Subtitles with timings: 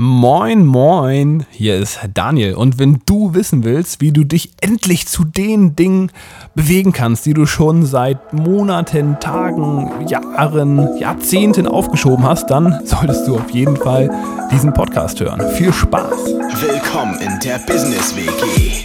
[0.00, 2.54] Moin, moin, hier ist Daniel.
[2.54, 6.12] Und wenn du wissen willst, wie du dich endlich zu den Dingen
[6.54, 13.38] bewegen kannst, die du schon seit Monaten, Tagen, Jahren, Jahrzehnten aufgeschoben hast, dann solltest du
[13.38, 14.08] auf jeden Fall
[14.52, 15.42] diesen Podcast hören.
[15.56, 16.26] Viel Spaß!
[16.60, 18.84] Willkommen in der Business WG.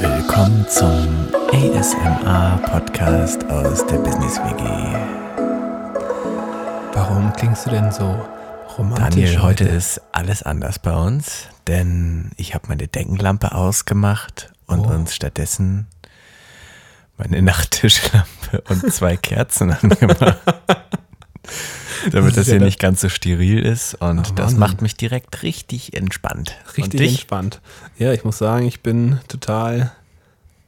[0.00, 4.62] Willkommen zum ASMR-Podcast aus der Business WG.
[6.94, 8.24] Warum klingst du denn so
[8.78, 9.08] romantisch?
[9.24, 14.90] Daniel, heute ist alles anders bei uns, denn ich habe meine Deckenlampe ausgemacht und Oh.
[14.90, 15.88] uns stattdessen
[17.18, 20.36] meine Nachttischlampe und zwei Kerzen angemacht.
[22.12, 24.96] Damit das ja hier das- nicht ganz so steril ist und Oh, das macht mich
[24.96, 26.56] direkt richtig entspannt.
[26.76, 27.60] Richtig entspannt.
[27.98, 29.92] Ja, ich muss sagen, ich bin total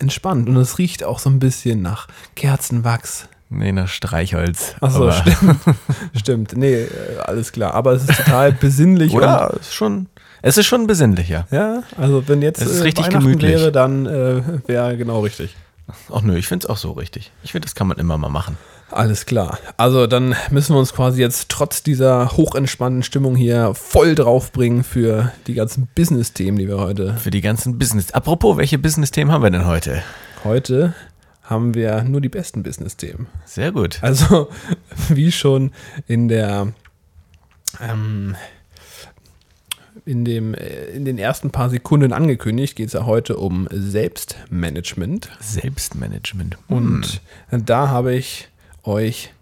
[0.02, 0.48] entspannt.
[0.48, 3.28] Und es riecht auch so ein bisschen nach Kerzenwachs.
[3.48, 4.74] Nee, nach Streichholz.
[4.80, 5.56] Achso, stimmt.
[6.14, 6.56] stimmt.
[6.56, 6.88] Nee, äh,
[7.24, 7.74] alles klar.
[7.74, 9.12] Aber es ist total besinnlich.
[9.12, 9.54] Oder?
[9.60, 10.08] Ist schon,
[10.40, 11.46] es ist schon besinnlich, ja.
[11.98, 13.52] Also wenn jetzt Es ist äh, richtig gemütlich.
[13.52, 15.54] wäre, dann äh, wäre genau richtig.
[16.12, 17.30] Ach nö, ich finde es auch so richtig.
[17.42, 18.56] Ich finde, das kann man immer mal machen.
[18.92, 19.58] Alles klar.
[19.76, 25.32] Also dann müssen wir uns quasi jetzt trotz dieser hochentspannten Stimmung hier voll draufbringen für
[25.46, 27.14] die ganzen Business-Themen, die wir heute.
[27.14, 28.12] Für die ganzen Business.
[28.12, 30.02] Apropos, welche Business-Themen haben wir denn heute?
[30.44, 30.94] Heute
[31.42, 33.26] haben wir nur die besten Business-Themen.
[33.44, 33.98] Sehr gut.
[34.02, 34.48] Also,
[35.08, 35.72] wie schon
[36.06, 36.72] in der
[37.80, 38.36] ähm,
[40.04, 45.30] in, dem, äh, in den ersten paar Sekunden angekündigt, geht es ja heute um Selbstmanagement.
[45.40, 46.58] Selbstmanagement.
[46.68, 47.20] Und
[47.50, 48.48] da habe ich
[48.84, 49.32] euch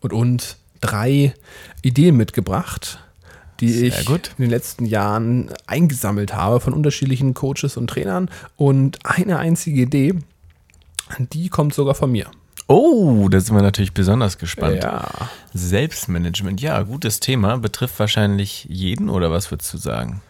[0.00, 1.34] und uns drei
[1.82, 3.00] Ideen mitgebracht,
[3.60, 4.30] die Sehr ich gut.
[4.38, 8.30] in den letzten Jahren eingesammelt habe von unterschiedlichen Coaches und Trainern.
[8.56, 10.14] Und eine einzige Idee,
[11.32, 12.30] die kommt sogar von mir.
[12.68, 14.82] Oh, da sind wir natürlich besonders gespannt.
[14.82, 15.08] Ja.
[15.54, 17.56] Selbstmanagement, ja, gutes Thema.
[17.56, 20.20] Betrifft wahrscheinlich jeden oder was würdest du sagen?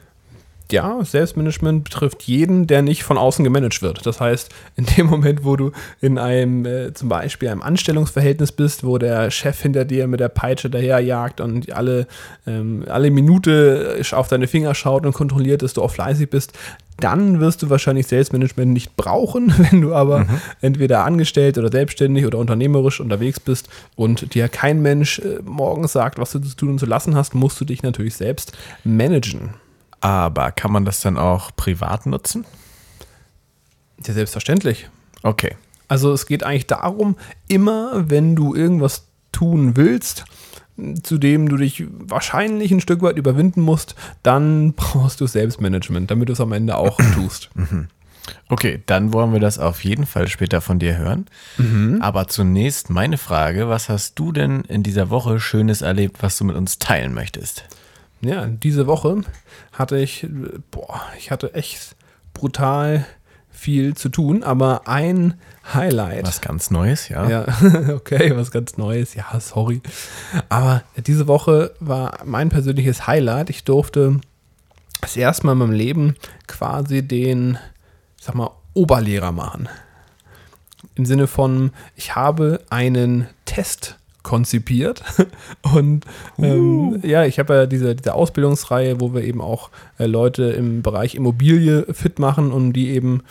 [0.70, 4.04] Ja, Selbstmanagement betrifft jeden, der nicht von außen gemanagt wird.
[4.04, 8.84] Das heißt, in dem Moment, wo du in einem, äh, zum Beispiel einem Anstellungsverhältnis bist,
[8.84, 12.06] wo der Chef hinter dir mit der Peitsche daherjagt und alle,
[12.46, 16.52] ähm, alle Minute auf deine Finger schaut und kontrolliert, dass du auch fleißig bist,
[17.00, 20.26] dann wirst du wahrscheinlich Selbstmanagement nicht brauchen, wenn du aber
[20.60, 26.18] entweder angestellt oder selbstständig oder unternehmerisch unterwegs bist und dir kein Mensch äh, morgens sagt,
[26.18, 28.52] was du zu tun und zu lassen hast, musst du dich natürlich selbst
[28.84, 29.54] managen.
[30.00, 32.44] Aber kann man das dann auch privat nutzen?
[34.06, 34.88] Ja, selbstverständlich.
[35.22, 35.56] Okay.
[35.88, 37.16] Also es geht eigentlich darum,
[37.48, 40.24] immer wenn du irgendwas tun willst,
[41.02, 46.28] zu dem du dich wahrscheinlich ein Stück weit überwinden musst, dann brauchst du Selbstmanagement, damit
[46.28, 47.50] du es am Ende auch tust.
[48.48, 51.26] Okay, dann wollen wir das auf jeden Fall später von dir hören.
[52.02, 56.44] Aber zunächst meine Frage, was hast du denn in dieser Woche Schönes erlebt, was du
[56.44, 57.64] mit uns teilen möchtest?
[58.20, 59.22] Ja, diese Woche
[59.72, 60.26] hatte ich,
[60.70, 61.94] boah, ich hatte echt
[62.34, 63.06] brutal
[63.50, 65.34] viel zu tun, aber ein
[65.74, 66.26] Highlight.
[66.26, 67.28] Was ganz Neues, ja?
[67.28, 67.46] Ja,
[67.94, 69.14] okay, was ganz Neues.
[69.14, 69.82] Ja, sorry.
[70.48, 73.50] Aber diese Woche war mein persönliches Highlight.
[73.50, 74.20] Ich durfte
[75.00, 76.14] das erste Mal in meinem Leben
[76.46, 77.58] quasi den,
[78.16, 79.68] ich sag mal, Oberlehrer machen.
[80.94, 83.97] Im Sinne von, ich habe einen Test
[84.28, 85.02] konzipiert.
[85.74, 86.04] Und
[86.38, 90.82] ähm, ja, ich habe ja diese, diese Ausbildungsreihe, wo wir eben auch äh, Leute im
[90.82, 93.22] Bereich Immobilie fit machen, um die eben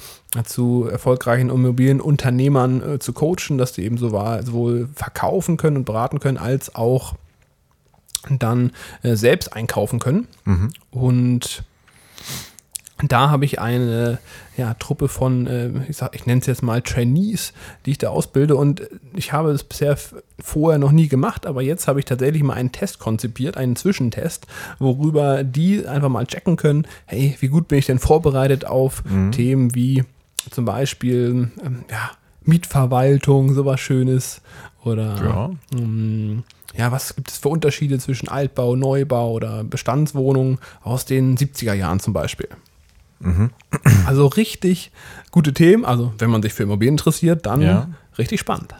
[0.43, 6.39] zu erfolgreichen Immobilienunternehmern äh, zu coachen, dass die eben sowohl verkaufen können und beraten können,
[6.39, 7.13] als auch
[8.31, 8.71] dann
[9.03, 10.27] äh, selbst einkaufen können.
[10.89, 11.63] Und
[13.03, 14.17] da habe ich eine
[14.57, 17.53] ja, Truppe von, äh, ich, sag, ich nenne es jetzt mal Trainees,
[17.85, 18.55] die ich da ausbilde.
[18.55, 18.81] Und
[19.13, 19.97] ich habe es bisher
[20.39, 24.47] vorher noch nie gemacht, aber jetzt habe ich tatsächlich mal einen Test konzipiert, einen Zwischentest,
[24.79, 29.75] worüber die einfach mal checken können, hey, wie gut bin ich denn vorbereitet auf Themen
[29.75, 30.03] wie
[30.49, 32.11] zum Beispiel ähm, ja,
[32.43, 34.41] Mietverwaltung, sowas Schönes.
[34.83, 35.49] Oder Ja.
[35.77, 36.43] ähm,
[36.75, 41.99] ja, was gibt es für Unterschiede zwischen Altbau, Neubau oder Bestandswohnungen aus den 70er Jahren
[41.99, 42.47] zum Beispiel?
[44.05, 44.91] Also richtig
[45.31, 45.85] gute Themen.
[45.85, 47.87] Also, wenn man sich für Immobilien interessiert, dann Ja.
[48.17, 48.73] richtig spannend.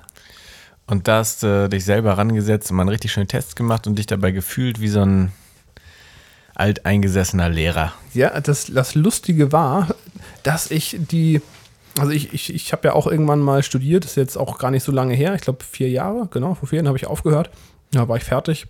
[0.86, 3.96] Und da hast du dich selber rangesetzt und mal einen richtig schönen Test gemacht und
[3.98, 5.32] dich dabei gefühlt wie so ein
[6.56, 7.94] alteingesessener Lehrer.
[8.14, 9.90] Ja, das, das Lustige war,
[10.44, 11.42] dass ich die,
[12.00, 14.72] also ich, ich, ich habe ja auch irgendwann mal studiert, das ist jetzt auch gar
[14.72, 17.50] nicht so lange her, ich glaube vier Jahre, genau, vor vier Jahren habe ich aufgehört,
[17.92, 18.66] da war ich fertig.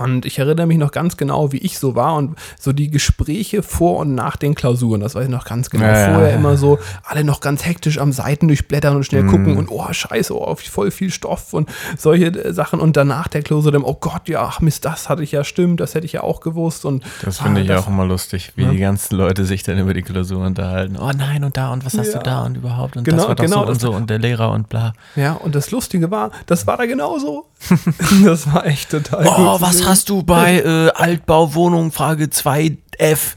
[0.00, 3.62] Und ich erinnere mich noch ganz genau, wie ich so war und so die Gespräche
[3.62, 5.84] vor und nach den Klausuren, das weiß ich noch ganz genau.
[5.84, 6.36] Ja, ja, Vorher ja.
[6.36, 9.30] immer so, alle noch ganz hektisch am Seiten durchblättern und schnell Mhm.
[9.30, 11.68] gucken und oh, scheiße, oh, voll viel Stoff und
[11.98, 12.80] solche äh, Sachen.
[12.80, 15.80] Und danach der Klausur dann, oh Gott, ja, ach Mist, das hatte ich ja stimmt,
[15.80, 16.84] das hätte ich ja auch gewusst.
[16.84, 19.94] Und Das finde ah, ich auch immer lustig, wie die ganzen Leute sich dann über
[19.94, 20.96] die Klausur unterhalten.
[20.98, 22.18] Oh nein, und da und was hast Ja.
[22.18, 24.10] du da und überhaupt und Genau, das war doch genau, so und das- so und
[24.10, 24.94] der Lehrer und bla.
[25.16, 27.46] Ja, und das Lustige war, das war da genauso.
[28.24, 29.26] das war echt total.
[29.26, 33.34] Oh, was hast du bei äh, Altbauwohnung Frage 2F?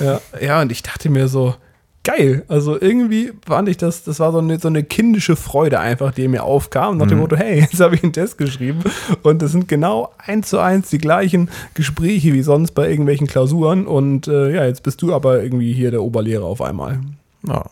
[0.00, 1.54] Ja, ja, und ich dachte mir so,
[2.02, 2.44] geil.
[2.48, 6.28] Also irgendwie fand ich das, das war so eine, so eine kindische Freude einfach, die
[6.28, 6.96] mir aufkam.
[6.98, 7.22] Nach dem Mhm.
[7.22, 8.80] Motto, hey, jetzt habe ich einen Test geschrieben.
[9.22, 13.86] Und das sind genau eins zu eins die gleichen Gespräche wie sonst bei irgendwelchen Klausuren.
[13.86, 17.00] Und äh, ja, jetzt bist du aber irgendwie hier der Oberlehrer auf einmal.
[17.46, 17.64] Ja.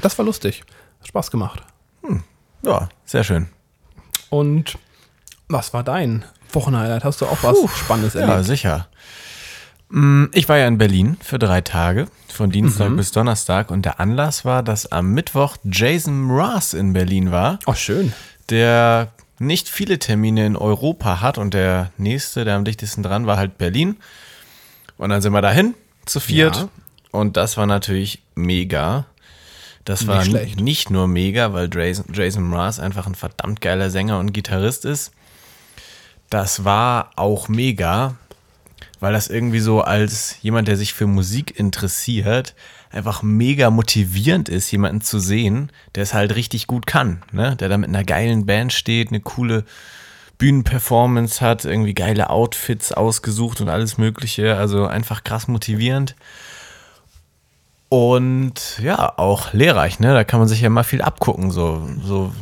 [0.00, 0.64] Das war lustig.
[1.00, 1.62] Hat Spaß gemacht.
[2.62, 3.48] ja, sehr schön.
[4.30, 4.78] Und
[5.48, 6.24] was war dein
[6.54, 7.04] Wochenhighlight?
[7.04, 8.46] Hast du auch was Spannendes Ja, erlebt?
[8.46, 8.88] sicher.
[9.90, 13.70] Mm, Ich war ja in Berlin für drei Tage, von Dienstag bis Donnerstag.
[13.70, 18.12] Und der Anlass war, dass am Mittwoch Jason Mraz in Berlin war, Oh, schön.
[18.48, 19.08] der
[19.38, 21.36] nicht viele Termine in Europa hat.
[21.38, 23.96] Und der nächste, der am dichtesten dran war, halt Berlin.
[24.96, 25.74] Und dann sind wir dahin,
[26.06, 26.56] zu viert.
[26.56, 26.68] Ja.
[27.10, 29.04] Und das war natürlich mega.
[29.84, 30.60] Das war schlecht.
[30.60, 35.10] nicht nur mega, weil Jason, Jason Mraz einfach ein verdammt geiler Sänger und Gitarrist ist.
[36.32, 38.14] Das war auch mega,
[39.00, 42.54] weil das irgendwie so als jemand, der sich für Musik interessiert,
[42.90, 47.54] einfach mega motivierend ist, jemanden zu sehen, der es halt richtig gut kann, ne?
[47.56, 49.66] der da mit einer geilen Band steht, eine coole
[50.38, 56.16] Bühnenperformance hat, irgendwie geile Outfits ausgesucht und alles Mögliche, also einfach krass motivierend.
[57.90, 60.14] Und ja, auch lehrreich, ne?
[60.14, 62.32] Da kann man sich ja mal viel abgucken, so, so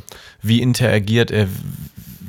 [0.43, 1.49] wie interagiert er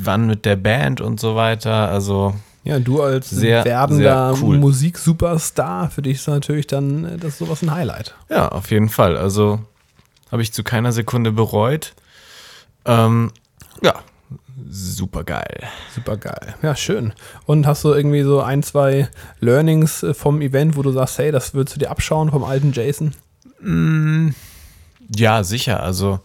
[0.06, 1.89] wann mit der Band und so weiter.
[1.89, 2.33] Also
[2.63, 4.57] Ja, du als Sehr, werdender sehr cool.
[4.57, 8.15] Musiksuperstar, für dich ist natürlich dann äh, das sowas ein Highlight.
[8.30, 9.18] Ja, auf jeden Fall.
[9.18, 9.59] Also
[10.31, 11.94] habe ich zu keiner Sekunde bereut.
[12.86, 13.31] Ähm,
[13.81, 13.95] ja,
[14.69, 15.63] super geil.
[15.94, 16.56] Super geil.
[16.62, 17.13] Ja, schön.
[17.45, 19.09] Und hast du irgendwie so ein, zwei
[19.39, 22.71] Learnings äh, vom Event, wo du sagst, hey, das würdest du dir abschauen vom alten
[22.74, 23.13] Jason?
[25.15, 25.83] Ja, sicher.
[25.83, 26.19] Also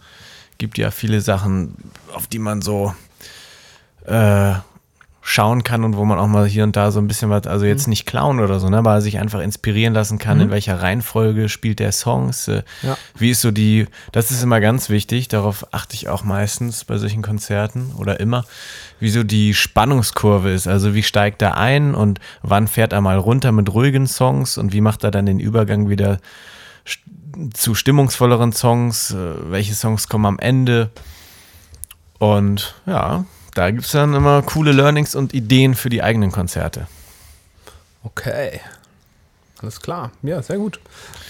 [0.57, 1.75] gibt ja viele Sachen,
[2.13, 2.93] auf die man so
[4.07, 4.53] äh,
[5.29, 7.65] schauen kann und wo man auch mal hier und da so ein bisschen was, also
[7.65, 11.49] jetzt nicht klauen oder so, ne, aber sich einfach inspirieren lassen kann, in welcher Reihenfolge
[11.49, 12.97] spielt der Songs, äh, Ja.
[13.17, 16.97] wie ist so die, das ist immer ganz wichtig, darauf achte ich auch meistens bei
[16.97, 18.45] solchen Konzerten oder immer,
[19.01, 23.17] wie so die Spannungskurve ist, also wie steigt er ein und wann fährt er mal
[23.17, 26.19] runter mit ruhigen Songs und wie macht er dann den Übergang wieder
[27.53, 30.89] zu stimmungsvolleren Songs, äh, welche Songs kommen am Ende.
[32.17, 33.25] Und ja,
[33.57, 36.87] da gibt es dann immer coole Learnings und Ideen für die eigenen Konzerte.
[38.03, 38.59] Okay.
[39.59, 40.11] Alles klar.
[40.21, 40.79] Ja, sehr gut.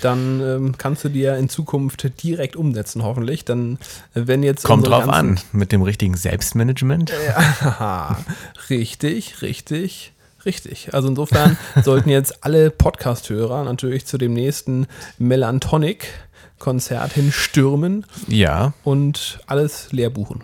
[0.02, 3.46] Dann ähm, kannst du dir in Zukunft direkt umsetzen, hoffentlich.
[3.46, 3.80] Dann,
[4.14, 4.66] äh, wenn jetzt.
[4.66, 7.14] Kommt drauf an, mit dem richtigen Selbstmanagement.
[7.62, 8.18] Haha,
[8.70, 10.12] richtig, richtig,
[10.44, 10.94] richtig.
[10.94, 14.88] Also insofern sollten jetzt alle Podcast-Hörer natürlich zu dem nächsten
[15.18, 20.44] Melantonic-Konzert hinstürmen Ja, und alles leer buchen.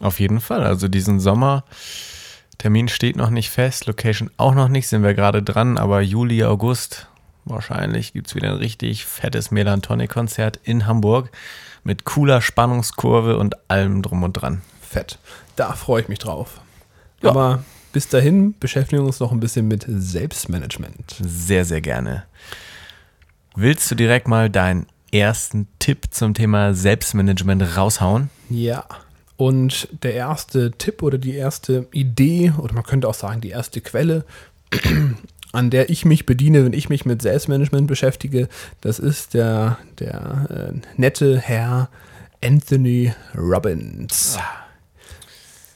[0.00, 0.64] Auf jeden Fall.
[0.64, 1.64] Also diesen Sommer,
[2.58, 6.44] Termin steht noch nicht fest, Location auch noch nicht, sind wir gerade dran, aber Juli,
[6.44, 7.08] August
[7.44, 11.30] wahrscheinlich gibt es wieder ein richtig fettes Melantonic-Konzert in Hamburg
[11.84, 14.62] mit cooler Spannungskurve und allem drum und dran.
[14.80, 15.18] Fett.
[15.54, 16.60] Da freue ich mich drauf.
[17.22, 17.30] Ja.
[17.30, 21.16] Aber bis dahin beschäftigen wir uns noch ein bisschen mit Selbstmanagement.
[21.20, 22.24] Sehr, sehr gerne.
[23.54, 28.28] Willst du direkt mal deinen ersten Tipp zum Thema Selbstmanagement raushauen?
[28.50, 28.84] Ja.
[29.36, 33.80] Und der erste Tipp oder die erste Idee, oder man könnte auch sagen, die erste
[33.80, 34.24] Quelle,
[35.52, 38.48] an der ich mich bediene, wenn ich mich mit Selbstmanagement beschäftige,
[38.80, 41.88] das ist der, der äh, nette Herr
[42.42, 44.38] Anthony Robbins.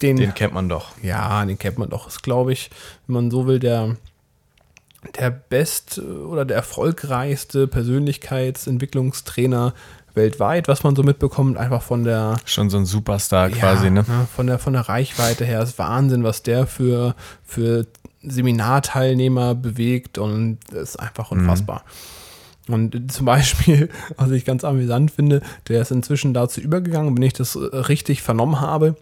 [0.02, 0.93] Den, Den kennt man doch.
[1.02, 2.09] ja, den kennt man doch.
[2.09, 2.71] Ist, glaube ich,
[3.07, 3.97] wenn man so will, der,
[5.19, 9.75] der best oder der erfolgreichste Persönlichkeitsentwicklungstrainer
[10.14, 14.05] weltweit, was man so mitbekommt, einfach von der Schon so ein Superstar quasi, ja, ne?
[14.35, 17.14] Von der, von der Reichweite her ist Wahnsinn, was der für,
[17.45, 17.87] für
[18.23, 21.40] Seminarteilnehmer bewegt und ist einfach Mhm.
[21.40, 21.85] unfassbar.
[22.69, 27.33] Und zum Beispiel, was ich ganz amüsant finde, der ist inzwischen dazu übergegangen, wenn ich
[27.33, 28.97] das richtig vernommen habe,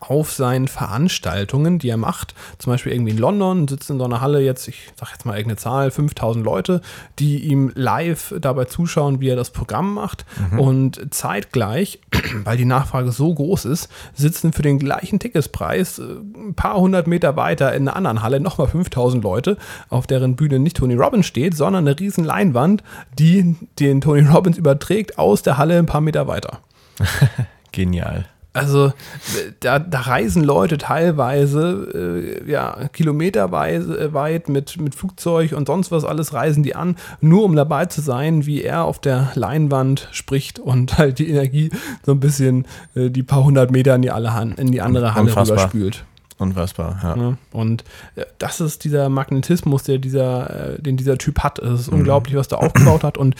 [0.00, 4.20] auf seinen Veranstaltungen, die er macht, zum Beispiel irgendwie in London, sitzt in so einer
[4.20, 6.80] Halle jetzt, ich sag jetzt mal irgendeine Zahl, 5000 Leute,
[7.18, 10.24] die ihm live dabei zuschauen, wie er das Programm macht
[10.58, 12.00] und zeitgleich,
[12.44, 17.06] weil die Nachfrage so groß ist, sitzen für den gleichen Ticketspreis äh, ein paar hundert
[17.06, 19.56] Meter weiter in einer anderen Halle nochmal 5000 Leute,
[19.88, 22.82] auf deren Bühne nicht Tony Robbins steht, sondern eine riesen Leinwand,
[23.18, 26.60] die den Tony Robbins überträgt aus der Halle ein paar Meter weiter.
[27.72, 28.26] Genial.
[28.56, 28.92] Also
[29.60, 35.90] da, da reisen Leute teilweise äh, ja, kilometerweise äh, weit mit, mit Flugzeug und sonst
[35.90, 40.08] was alles reisen die an, nur um dabei zu sein, wie er auf der Leinwand
[40.12, 41.70] spricht und halt die Energie
[42.04, 45.14] so ein bisschen äh, die paar hundert Meter in die, alle Han in die andere
[45.14, 45.58] Halle Unfassbar.
[45.58, 46.04] rüberspült.
[46.38, 47.16] Unfassbar, ja.
[47.16, 47.38] Ne?
[47.52, 47.84] Und
[48.14, 51.58] äh, das ist dieser Magnetismus, der dieser, äh, den dieser Typ hat.
[51.58, 53.16] Es ist unglaublich, was der aufgebaut hat.
[53.16, 53.36] Und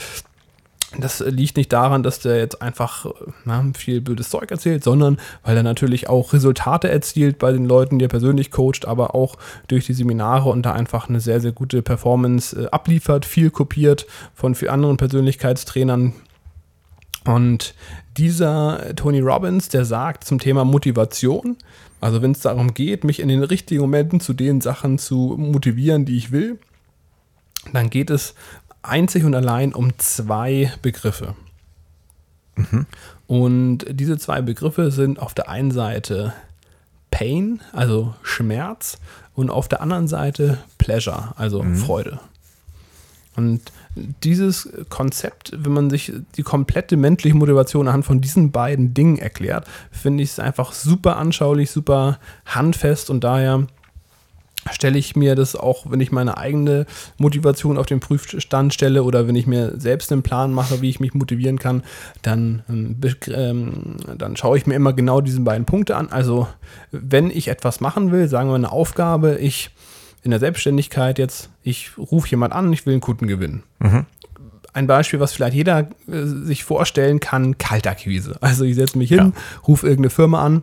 [0.97, 3.09] das liegt nicht daran, dass der jetzt einfach äh,
[3.43, 7.99] na, viel blödes Zeug erzählt, sondern weil er natürlich auch Resultate erzielt bei den Leuten,
[7.99, 9.35] die er persönlich coacht, aber auch
[9.67, 14.07] durch die Seminare und da einfach eine sehr, sehr gute Performance äh, abliefert, viel kopiert
[14.33, 16.13] von vielen anderen Persönlichkeitstrainern.
[17.25, 17.75] Und
[18.15, 21.57] dieser Tony Robbins, der sagt zum Thema Motivation,
[21.99, 26.05] also wenn es darum geht, mich in den richtigen Momenten zu den Sachen zu motivieren,
[26.05, 26.59] die ich will,
[27.73, 28.33] dann geht es
[28.87, 31.35] einzig und allein um zwei Begriffe.
[33.27, 36.33] Und diese zwei Begriffe sind auf der einen Seite
[37.11, 38.97] Pain, also Schmerz,
[39.35, 42.19] und auf der anderen Seite Pleasure, also Freude.
[43.35, 43.61] Und
[44.23, 49.67] dieses Konzept, wenn man sich die komplette menschliche Motivation anhand von diesen beiden Dingen erklärt,
[49.91, 53.67] finde ich es einfach super anschaulich, super handfest und daher
[54.71, 56.85] stelle ich mir das auch, wenn ich meine eigene
[57.17, 60.99] Motivation auf den Prüfstand stelle oder wenn ich mir selbst einen Plan mache, wie ich
[60.99, 61.83] mich motivieren kann,
[62.21, 62.97] dann, ähm,
[63.27, 66.09] ähm, dann schaue ich mir immer genau diese beiden Punkte an.
[66.09, 66.47] Also
[66.91, 69.71] wenn ich etwas machen will, sagen wir eine Aufgabe, ich
[70.23, 73.63] in der Selbstständigkeit jetzt, ich rufe jemand an, ich will einen Kunden gewinnen
[74.77, 78.37] ein Beispiel, was vielleicht jeder äh, sich vorstellen kann, Kaltakquise.
[78.41, 79.33] Also ich setze mich hin,
[79.67, 80.61] rufe irgendeine Firma an.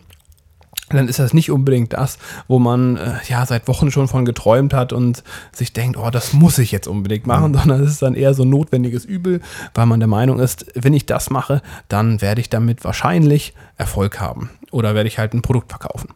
[0.94, 4.74] Dann ist das nicht unbedingt das, wo man äh, ja seit Wochen schon von geträumt
[4.74, 5.22] hat und
[5.52, 8.42] sich denkt, oh, das muss ich jetzt unbedingt machen, sondern es ist dann eher so
[8.44, 9.40] ein notwendiges Übel,
[9.74, 14.20] weil man der Meinung ist, wenn ich das mache, dann werde ich damit wahrscheinlich Erfolg
[14.20, 16.08] haben oder werde ich halt ein Produkt verkaufen.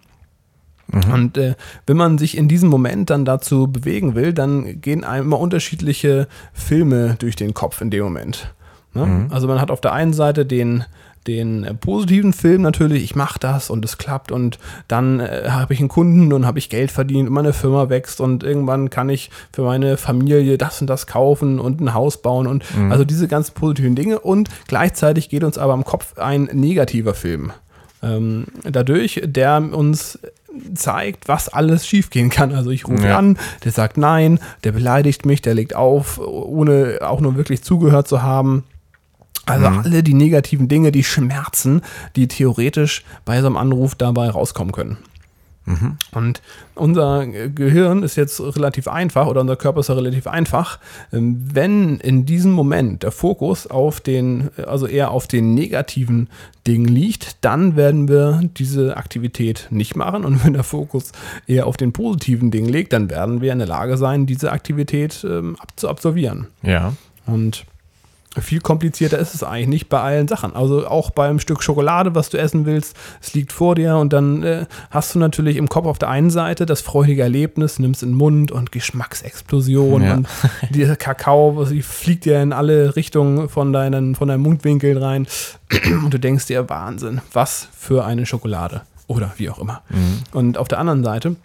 [0.91, 1.55] Und äh,
[1.87, 6.29] wenn man sich in diesem Moment dann dazu bewegen will, dann gehen einem immer unterschiedliche
[6.55, 8.55] Filme durch den Kopf in dem Moment.
[8.95, 9.27] Ne?
[9.31, 10.85] Also man hat auf der einen Seite den,
[11.27, 14.59] den äh, positiven Film natürlich, ich mache das und es klappt und
[14.89, 18.21] dann äh, habe ich einen Kunden und habe ich Geld verdient und meine Firma wächst
[18.21, 22.47] und irgendwann kann ich für meine Familie das und das kaufen und ein Haus bauen
[22.47, 27.15] und also diese ganzen positiven Dinge und gleichzeitig geht uns aber im Kopf ein negativer
[27.15, 27.53] Film
[28.03, 30.19] ähm, dadurch, der uns
[30.75, 32.53] zeigt, was alles schiefgehen kann.
[32.55, 33.19] Also ich rufe Ja.
[33.19, 38.09] an, der sagt nein, der beleidigt mich, der legt auf, ohne auch nur wirklich zugehört
[38.09, 38.65] zu haben.
[39.51, 41.83] Also alle die negativen Dinge, die Schmerzen,
[42.17, 44.99] die theoretisch bei so einem Anruf dabei rauskommen können.
[46.13, 46.41] Und
[46.75, 50.79] unser Gehirn ist jetzt relativ einfach oder unser Körper ist ja relativ einfach.
[51.13, 56.29] Ähm, Wenn in diesem Moment der Fokus auf den, also eher auf den negativen
[56.67, 60.25] Dingen liegt, dann werden wir diese Aktivität nicht machen.
[60.25, 61.13] Und wenn der Fokus
[61.47, 65.25] eher auf den positiven Dingen liegt, dann werden wir in der Lage sein, diese Aktivität
[65.29, 66.47] ähm, zu absolvieren.
[66.63, 66.95] Ja.
[67.27, 67.67] Und
[68.39, 70.55] viel komplizierter ist es eigentlich nicht bei allen Sachen.
[70.55, 74.43] Also auch beim Stück Schokolade, was du essen willst, es liegt vor dir und dann
[74.43, 78.11] äh, hast du natürlich im Kopf auf der einen Seite das freudige Erlebnis, nimmst in
[78.11, 80.15] den Mund und Geschmacksexplosion Ja.
[80.17, 80.29] und
[80.71, 85.27] dieser Kakao, fliegt dir in alle Richtungen von deinen, von deinen Mundwinkeln rein
[86.05, 89.83] und du denkst dir, Wahnsinn, was für eine Schokolade oder wie auch immer.
[90.33, 91.37] Und auf der anderen Seite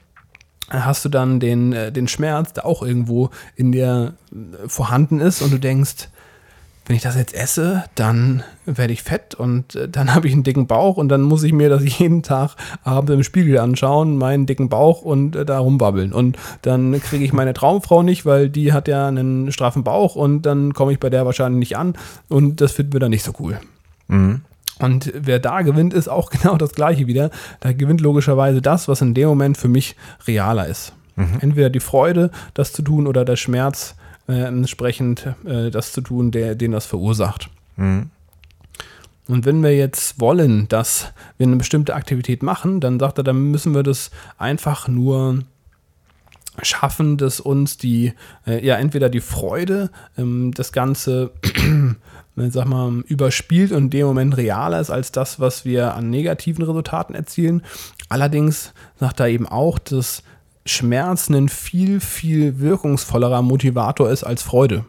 [0.70, 5.42] hast du dann den, äh, den Schmerz, der auch irgendwo in dir äh, vorhanden ist
[5.42, 6.10] und du denkst,
[6.86, 10.44] wenn ich das jetzt esse, dann werde ich fett und äh, dann habe ich einen
[10.44, 14.46] dicken Bauch und dann muss ich mir das jeden Tag abends im Spiegel anschauen, meinen
[14.46, 16.14] dicken Bauch und äh, da rumbabbeln.
[16.14, 20.44] Und dann kriege ich meine Traumfrau nicht, weil die hat ja einen straffen Bauch und
[20.44, 21.96] dann komme ich bei der wahrscheinlich nicht an
[22.30, 23.60] und das finden wir dann nicht so cool.
[24.80, 27.30] Und wer da gewinnt, ist auch genau das gleiche wieder.
[27.60, 29.96] Da gewinnt logischerweise das, was in dem Moment für mich
[30.28, 30.94] realer ist.
[31.42, 33.96] Entweder die Freude, das zu tun, oder der Schmerz,
[34.28, 37.50] äh, entsprechend äh, das zu tun, der, den das verursacht.
[39.28, 43.52] Und wenn wir jetzt wollen, dass wir eine bestimmte Aktivität machen, dann sagt er, dann
[43.52, 45.40] müssen wir das einfach nur
[46.62, 48.14] schaffen, dass uns die,
[48.46, 51.32] äh, ja, entweder die Freude, ähm, das Ganze
[52.36, 56.10] äh, sag mal, überspielt und in dem Moment realer ist als das, was wir an
[56.10, 57.64] negativen Resultaten erzielen.
[58.10, 60.24] Allerdings sagt er eben auch, dass
[60.66, 64.86] Schmerz ein viel, viel wirkungsvollerer Motivator ist als Freude.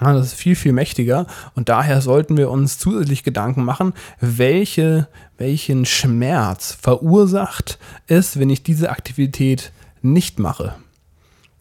[0.00, 5.08] Ja, das ist viel, viel mächtiger und daher sollten wir uns zusätzlich Gedanken machen, welche,
[5.38, 10.74] welchen Schmerz verursacht es, wenn ich diese Aktivität nicht mache.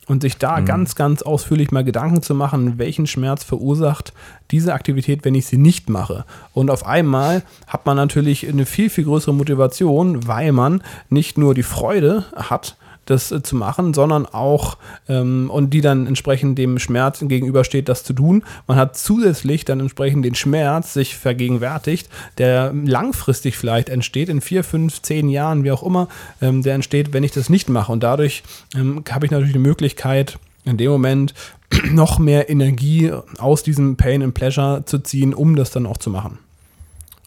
[0.08, 4.14] Und sich da ganz, ganz ausführlich mal Gedanken zu machen, welchen Schmerz verursacht
[4.52, 6.26] diese Aktivität, wenn ich sie nicht mache.
[6.54, 11.56] Und auf einmal hat man natürlich eine viel, viel größere Motivation, weil man nicht nur
[11.56, 16.80] die Freude hat, das äh, zu machen, sondern auch ähm, und die dann entsprechend dem
[16.80, 18.44] Schmerz gegenübersteht, das zu tun.
[18.68, 24.64] Man hat zusätzlich dann entsprechend den Schmerz sich vergegenwärtigt, der langfristig vielleicht entsteht, in vier,
[24.64, 26.08] fünf, zehn Jahren, wie auch immer,
[26.42, 27.92] ähm, der entsteht, wenn ich das nicht mache.
[27.92, 28.44] Und dadurch
[28.76, 31.34] ähm, habe ich natürlich die Möglichkeit, in dem Moment
[31.92, 36.10] noch mehr Energie aus diesem Pain and Pleasure zu ziehen, um das dann auch zu
[36.10, 36.40] machen.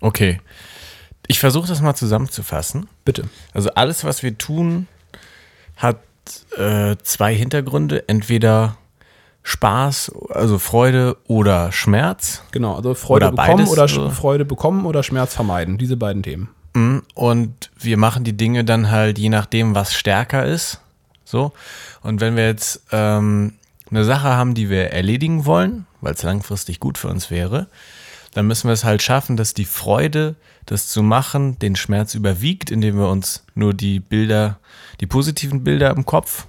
[0.00, 0.40] Okay.
[1.26, 2.88] Ich versuche das mal zusammenzufassen.
[3.04, 3.24] Bitte.
[3.52, 4.86] Also alles, was wir tun,
[5.78, 5.98] hat
[6.56, 8.06] äh, zwei Hintergründe.
[8.08, 8.76] Entweder
[9.42, 12.42] Spaß, also Freude oder Schmerz.
[12.50, 14.06] Genau, also Freude Oder bekommen beides, oder so.
[14.06, 15.78] Sch- Freude bekommen oder Schmerz vermeiden.
[15.78, 16.50] Diese beiden Themen.
[16.74, 17.02] Mhm.
[17.14, 20.80] Und wir machen die Dinge dann halt je nachdem, was stärker ist.
[21.24, 21.52] So.
[22.02, 23.54] Und wenn wir jetzt ähm,
[23.90, 27.68] eine Sache haben, die wir erledigen wollen, weil es langfristig gut für uns wäre,
[28.34, 30.34] dann müssen wir es halt schaffen, dass die Freude,
[30.68, 34.58] das zu machen, den Schmerz überwiegt, indem wir uns nur die Bilder,
[35.00, 36.46] die positiven Bilder im Kopf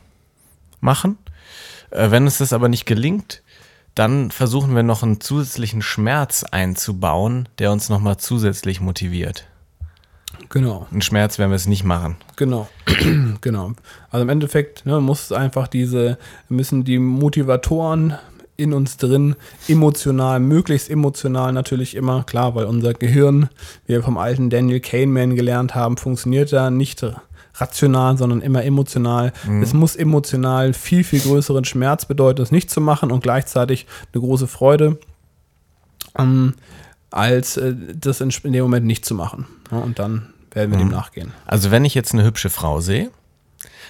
[0.81, 1.17] machen.
[1.89, 3.41] Äh, wenn uns das aber nicht gelingt,
[3.95, 9.47] dann versuchen wir noch einen zusätzlichen Schmerz einzubauen, der uns nochmal zusätzlich motiviert.
[10.49, 10.87] Genau.
[10.91, 12.17] Einen Schmerz werden wir es nicht machen.
[12.35, 12.67] Genau,
[13.41, 13.73] genau.
[14.09, 16.17] Also im Endeffekt ne, muss einfach diese,
[16.49, 18.15] müssen die Motivatoren
[18.59, 19.35] in uns drin
[19.67, 23.49] emotional, möglichst emotional natürlich immer, klar, weil unser Gehirn,
[23.85, 27.05] wie wir vom alten Daniel Kahneman gelernt haben, funktioniert da nicht
[27.55, 29.33] rational, sondern immer emotional.
[29.61, 34.21] Es muss emotional viel, viel größeren Schmerz bedeuten, es nicht zu machen und gleichzeitig eine
[34.21, 34.97] große Freude,
[36.17, 36.53] ähm,
[37.11, 39.47] als äh, das in, in dem Moment nicht zu machen.
[39.71, 41.31] Ja, und dann werden wir dem nachgehen.
[41.45, 43.11] Also wenn ich jetzt eine hübsche Frau sehe,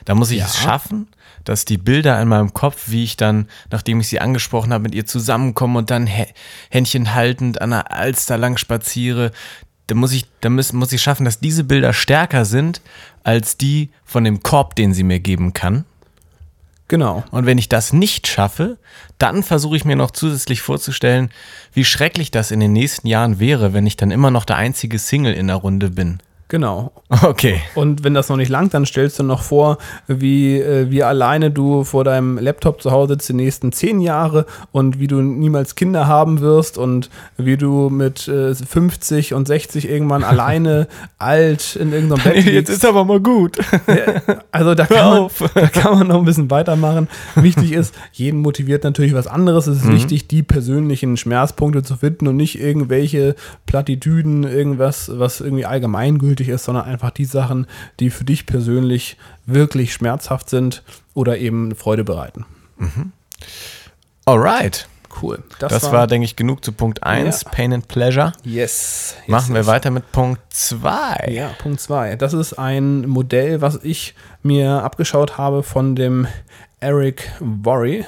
[0.05, 0.45] dann muss ich Ja.
[0.45, 1.07] es schaffen,
[1.45, 4.93] dass die Bilder in meinem Kopf, wie ich dann, nachdem ich sie angesprochen habe, mit
[4.95, 6.33] ihr zusammenkomme und dann Hä-
[6.69, 9.31] Händchen haltend an der Alster lang spaziere,
[9.87, 12.81] dann muss ich, dann muss, muss ich schaffen, dass diese Bilder stärker sind
[13.23, 15.85] als die von dem Korb, den sie mir geben kann.
[16.88, 17.23] Genau.
[17.31, 18.77] Und wenn ich das nicht schaffe,
[19.19, 21.29] dann versuche ich mir noch zusätzlich vorzustellen,
[21.71, 24.97] wie schrecklich das in den nächsten Jahren wäre, wenn ich dann immer noch der einzige
[24.97, 26.19] Single in der Runde bin.
[26.49, 26.91] Genau.
[27.23, 27.62] Okay.
[27.75, 31.51] Und wenn das noch nicht langt, dann stellst du noch vor, wie, äh, wie alleine
[31.51, 35.75] du vor deinem Laptop zu Hause sitzt die nächsten zehn Jahre und wie du niemals
[35.75, 40.88] Kinder haben wirst und wie du mit äh, 50 und 60 irgendwann alleine
[41.19, 42.83] alt in irgendeinem Bett liegst.
[42.85, 43.57] aber mal gut.
[44.51, 47.07] Also da kann, man, da kann man noch ein bisschen weitermachen.
[47.35, 49.67] Wichtig ist, jeden motiviert natürlich was anderes.
[49.67, 49.93] Es ist Mhm.
[49.93, 53.35] wichtig, die persönlichen Schmerzpunkte zu finden und nicht irgendwelche
[53.65, 57.67] Plattitüden, irgendwas, was irgendwie allgemeingültig ist, sondern einfach die Sachen,
[57.99, 62.45] die für dich persönlich wirklich schmerzhaft sind oder eben Freude bereiten.
[64.25, 64.88] Alright.
[65.21, 65.43] Cool.
[65.58, 67.49] Das, war, denke ich, genug zu Punkt 1, Ja.
[67.49, 68.32] Pain and Pleasure.
[68.43, 69.15] yes.
[69.17, 69.67] yes Machen wir yes.
[69.67, 71.30] weiter mit Punkt 2.
[71.32, 72.15] Ja, Punkt 2.
[72.15, 76.28] Das ist ein Modell, was ich mir abgeschaut habe von dem
[76.80, 78.06] Eric Worry.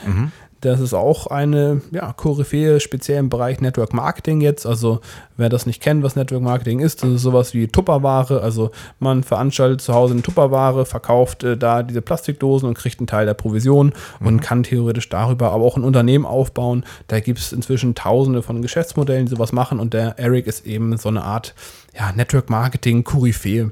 [0.62, 4.68] Das ist auch eine ja, Koryphäe, speziell im Bereich Network Marketing jetzt.
[4.68, 5.02] Also,
[5.36, 8.42] wer das nicht kennt, was Network Marketing ist, das ist sowas wie Tupperware.
[8.42, 8.70] Also,
[9.00, 13.26] man veranstaltet zu Hause eine Tupperware, verkauft äh, da diese Plastikdosen und kriegt einen Teil
[13.26, 16.86] der Provision und kann theoretisch darüber aber auch ein Unternehmen aufbauen.
[17.08, 19.80] Da gibt es inzwischen tausende von Geschäftsmodellen, die sowas machen.
[19.80, 21.56] Und der Eric ist eben so eine Art
[21.98, 23.72] ja, Network Marketing Koryphäe.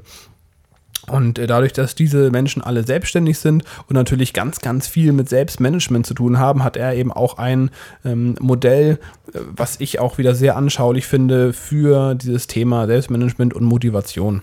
[1.06, 5.28] Und äh, dadurch, dass diese Menschen alle selbstständig sind und natürlich ganz, ganz viel mit
[5.28, 7.70] Selbstmanagement zu tun haben, hat er eben auch ein
[8.04, 8.98] ähm, Modell,
[9.32, 14.42] äh, was ich auch wieder sehr anschaulich finde für dieses Thema Selbstmanagement und Motivation.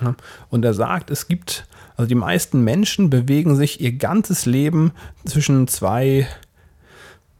[0.00, 0.14] Ja.
[0.50, 4.92] Und er sagt, es gibt, also die meisten Menschen bewegen sich ihr ganzes Leben
[5.24, 6.26] zwischen zwei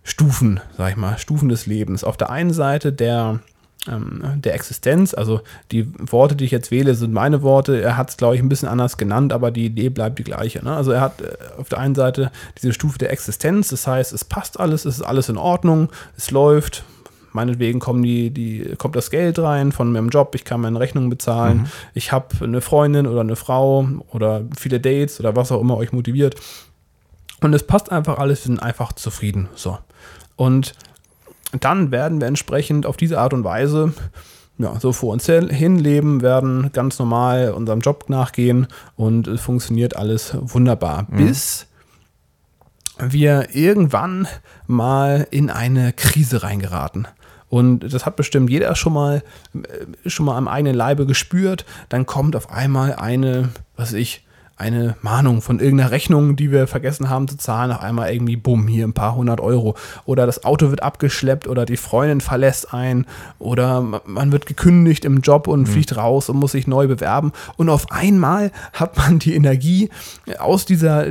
[0.02, 2.04] Stufen, sag ich mal, Stufen des Lebens.
[2.04, 3.40] Auf der einen Seite der,
[3.86, 7.80] der Existenz, also die Worte, die ich jetzt wähle, sind meine Worte.
[7.80, 10.64] Er hat es, glaube ich, ein bisschen anders genannt, aber die Idee bleibt die gleiche.
[10.64, 10.74] Ne?
[10.74, 14.24] Also er hat äh, auf der einen Seite diese Stufe der Existenz, das heißt, es
[14.24, 16.84] passt alles, es ist alles in Ordnung, es läuft.
[17.32, 21.10] Meinetwegen kommen die, die, kommt das Geld rein von meinem Job, ich kann meine Rechnungen
[21.10, 25.76] bezahlen, ich habe eine Freundin oder eine Frau oder viele Dates oder was auch immer
[25.76, 26.36] euch motiviert.
[27.42, 29.50] Und es passt einfach alles, wir sind einfach zufrieden.
[29.54, 29.78] So.
[30.36, 30.74] Und
[31.60, 33.92] dann werden wir entsprechend auf diese Art und Weise
[34.58, 39.96] ja, so vor uns hin leben, werden ganz normal unserem Job nachgehen und es funktioniert
[39.96, 41.06] alles wunderbar.
[41.10, 41.16] Mhm.
[41.16, 41.66] Bis
[42.98, 44.26] wir irgendwann
[44.66, 47.06] mal in eine Krise reingeraten.
[47.48, 49.22] Und das hat bestimmt jeder schon mal,
[49.54, 51.64] äh, schon mal am eigenen Leibe gespürt.
[51.88, 54.25] Dann kommt auf einmal eine, was ich,
[54.58, 58.68] eine Mahnung von irgendeiner Rechnung, die wir vergessen haben zu zahlen, auf einmal irgendwie, bumm,
[58.68, 59.76] hier ein paar hundert Euro.
[60.06, 63.04] Oder das Auto wird abgeschleppt oder die Freundin verlässt ein
[63.38, 65.66] oder man wird gekündigt im Job und mhm.
[65.66, 67.32] fliegt raus und muss sich neu bewerben.
[67.58, 69.90] Und auf einmal hat man die Energie,
[70.38, 71.06] aus, dieser,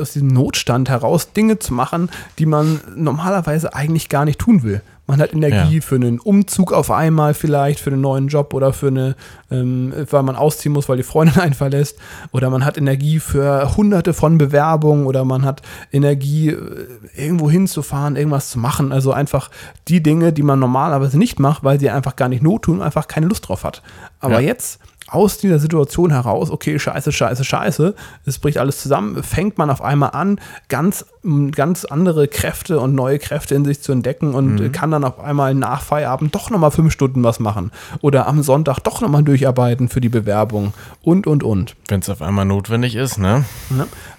[0.00, 4.82] aus diesem Notstand heraus Dinge zu machen, die man normalerweise eigentlich gar nicht tun will.
[5.06, 5.80] Man hat Energie ja.
[5.82, 9.16] für einen Umzug auf einmal vielleicht, für einen neuen Job oder für eine,
[9.50, 11.98] ähm, weil man ausziehen muss, weil die Freundin einen verlässt.
[12.32, 15.60] Oder man hat Energie für hunderte von Bewerbungen oder man hat
[15.92, 16.86] Energie, äh,
[17.16, 18.92] irgendwo hinzufahren, irgendwas zu machen.
[18.92, 19.50] Also einfach
[19.88, 23.06] die Dinge, die man normalerweise nicht macht, weil sie einfach gar nicht not tun, einfach
[23.06, 23.82] keine Lust drauf hat.
[24.20, 24.48] Aber ja.
[24.48, 29.68] jetzt aus dieser Situation heraus, okay, scheiße, scheiße, scheiße, es bricht alles zusammen, fängt man
[29.68, 31.04] auf einmal an, ganz,
[31.52, 34.72] ganz andere Kräfte und neue Kräfte in sich zu entdecken und mhm.
[34.72, 38.80] kann dann auf einmal nach Feierabend doch nochmal fünf Stunden was machen oder am Sonntag
[38.80, 41.76] doch nochmal durcharbeiten für die Bewerbung und, und, und.
[41.88, 43.44] Wenn es auf einmal notwendig ist, ne?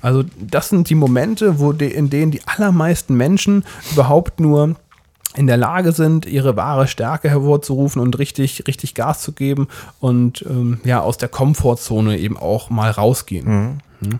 [0.02, 4.76] Also das sind die Momente, wo die, in denen die allermeisten Menschen überhaupt nur
[5.36, 9.67] in der Lage sind, ihre wahre Stärke hervorzurufen und richtig, richtig Gas zu geben
[10.00, 13.48] und ähm, ja, aus der Komfortzone eben auch mal rausgehen.
[13.48, 14.08] Mhm.
[14.10, 14.19] mhm.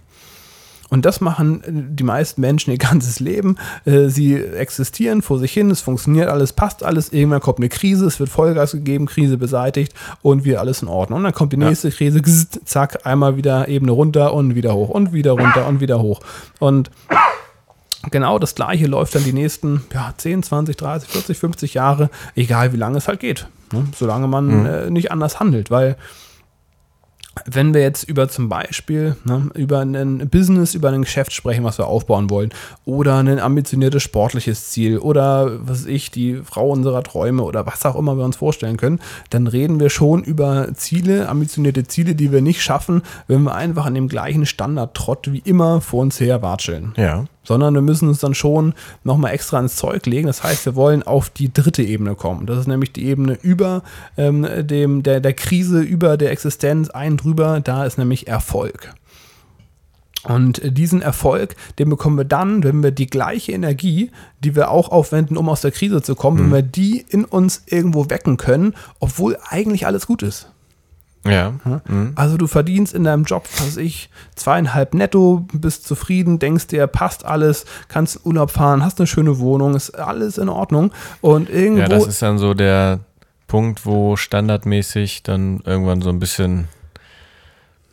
[0.90, 3.58] Und das machen äh, die meisten Menschen ihr ganzes Leben.
[3.86, 7.12] Äh, sie existieren vor sich hin, es funktioniert alles, passt alles.
[7.12, 11.18] Irgendwann kommt eine Krise, es wird Vollgas gegeben, Krise beseitigt und wieder alles in Ordnung.
[11.18, 11.96] Und dann kommt die nächste ja.
[11.96, 12.22] Krise,
[12.66, 16.22] zack, einmal wieder Ebene runter und wieder hoch und wieder runter und wieder hoch.
[16.60, 16.92] Und
[18.12, 22.74] genau das Gleiche läuft dann die nächsten ja, 10, 20, 30, 40, 50 Jahre, egal
[22.74, 23.48] wie lange es halt geht.
[23.72, 23.86] Ne?
[23.96, 24.66] Solange man mhm.
[24.66, 25.98] äh, nicht anders handelt, weil
[27.46, 31.78] wenn wir jetzt über zum Beispiel ne, über ein Business, über ein Geschäft sprechen, was
[31.78, 32.52] wir aufbauen wollen,
[32.86, 37.86] oder ein ambitioniertes sportliches Ziel oder was weiß ich, die Frau unserer Träume oder was
[37.86, 42.32] auch immer wir uns vorstellen können, dann reden wir schon über Ziele, ambitionierte Ziele, die
[42.32, 46.42] wir nicht schaffen, wenn wir einfach an dem gleichen Standard-Trott wie immer vor uns her
[46.42, 46.94] watscheln.
[46.96, 50.28] Ja sondern wir müssen uns dann schon nochmal extra ins Zeug legen.
[50.28, 52.46] Das heißt, wir wollen auf die dritte Ebene kommen.
[52.46, 53.84] Das ist nämlich die Ebene über
[54.18, 57.62] ähm, dem, der, der Krise, über der Existenz, ein drüber.
[57.62, 58.94] Da ist nämlich Erfolg.
[60.24, 64.12] Und diesen Erfolg, den bekommen wir dann, wenn wir die gleiche Energie,
[64.44, 66.44] die wir auch aufwenden, um aus der Krise zu kommen, mhm.
[66.46, 70.52] wenn wir die in uns irgendwo wecken können, obwohl eigentlich alles gut ist.
[71.28, 71.54] Ja.
[71.88, 72.14] Mhm.
[72.16, 77.26] Also du verdienst in deinem Job, was ich, zweieinhalb netto, bist zufrieden, denkst dir, passt
[77.26, 80.92] alles, kannst Urlaub fahren, hast eine schöne Wohnung, ist alles in Ordnung.
[81.22, 81.82] Und irgendwo.
[81.82, 83.00] Ja, das ist dann so der
[83.48, 86.68] Punkt, wo standardmäßig dann irgendwann so ein bisschen,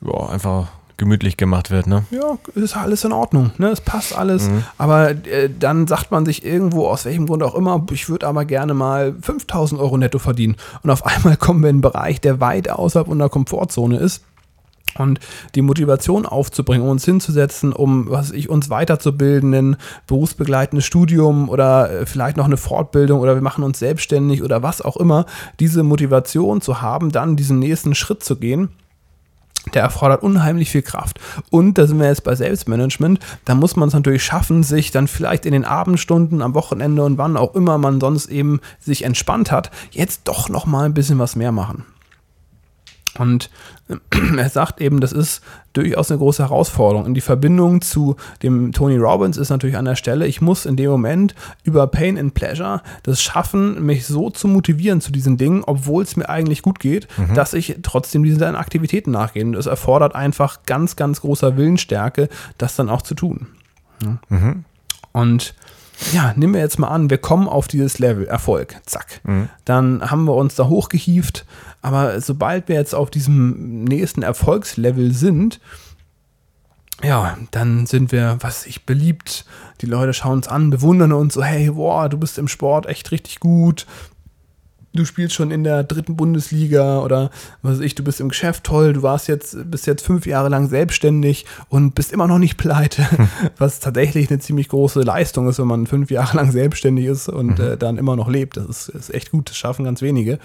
[0.01, 2.05] ja, einfach gemütlich gemacht wird, ne?
[2.11, 3.69] Ja, ist alles in Ordnung, ne?
[3.69, 4.49] Es passt alles.
[4.49, 4.65] Mhm.
[4.79, 8.45] Aber äh, dann sagt man sich irgendwo, aus welchem Grund auch immer, ich würde aber
[8.45, 10.57] gerne mal 5000 Euro netto verdienen.
[10.83, 14.25] Und auf einmal kommen wir in einen Bereich, der weit außerhalb unserer Komfortzone ist.
[14.99, 15.21] Und
[15.55, 19.77] die Motivation aufzubringen, uns hinzusetzen, um was ich uns weiterzubilden, ein
[20.07, 24.83] berufsbegleitendes Studium oder äh, vielleicht noch eine Fortbildung oder wir machen uns selbstständig oder was
[24.83, 25.25] auch immer,
[25.61, 28.69] diese Motivation zu haben, dann diesen nächsten Schritt zu gehen
[29.75, 31.21] der erfordert unheimlich viel Kraft.
[31.51, 33.21] Und da sind wir jetzt bei Selbstmanagement.
[33.45, 37.19] Da muss man es natürlich schaffen, sich dann vielleicht in den Abendstunden, am Wochenende und
[37.19, 41.19] wann auch immer man sonst eben sich entspannt hat, jetzt doch noch mal ein bisschen
[41.19, 41.85] was mehr machen.
[43.19, 43.51] Und
[44.37, 47.05] er sagt eben, das ist durchaus eine große Herausforderung.
[47.05, 50.77] Und die Verbindung zu dem Tony Robbins ist natürlich an der Stelle, ich muss in
[50.77, 55.63] dem Moment über Pain and Pleasure das schaffen, mich so zu motivieren zu diesen Dingen,
[55.67, 57.35] obwohl es mir eigentlich gut geht, mhm.
[57.35, 59.45] dass ich trotzdem diesen Aktivitäten nachgehe.
[59.45, 63.49] Und es erfordert einfach ganz, ganz großer Willensstärke, das dann auch zu tun.
[64.29, 64.65] Mhm.
[65.13, 65.55] Und
[66.13, 69.21] ja, nehmen wir jetzt mal an, wir kommen auf dieses Level, Erfolg, zack.
[69.25, 69.49] Mhm.
[69.65, 71.47] Dann haben wir uns da hochgehieft,
[71.81, 75.61] aber sobald wir jetzt auf diesem nächsten Erfolgslevel sind,
[77.03, 79.45] ja, dann sind wir, was ich beliebt.
[79.81, 83.11] Die Leute schauen uns an, bewundern uns so, hey, boah, du bist im Sport echt
[83.11, 83.87] richtig gut
[84.95, 87.31] du spielst schon in der dritten Bundesliga oder
[87.63, 90.49] was weiß ich, du bist im Geschäft toll, du warst jetzt, bist jetzt fünf Jahre
[90.49, 93.29] lang selbstständig und bist immer noch nicht pleite, hm.
[93.59, 97.59] was tatsächlich eine ziemlich große Leistung ist, wenn man fünf Jahre lang selbstständig ist und
[97.59, 97.65] mhm.
[97.65, 98.57] äh, dann immer noch lebt.
[98.57, 100.39] Das ist, ist echt gut, das schaffen ganz wenige.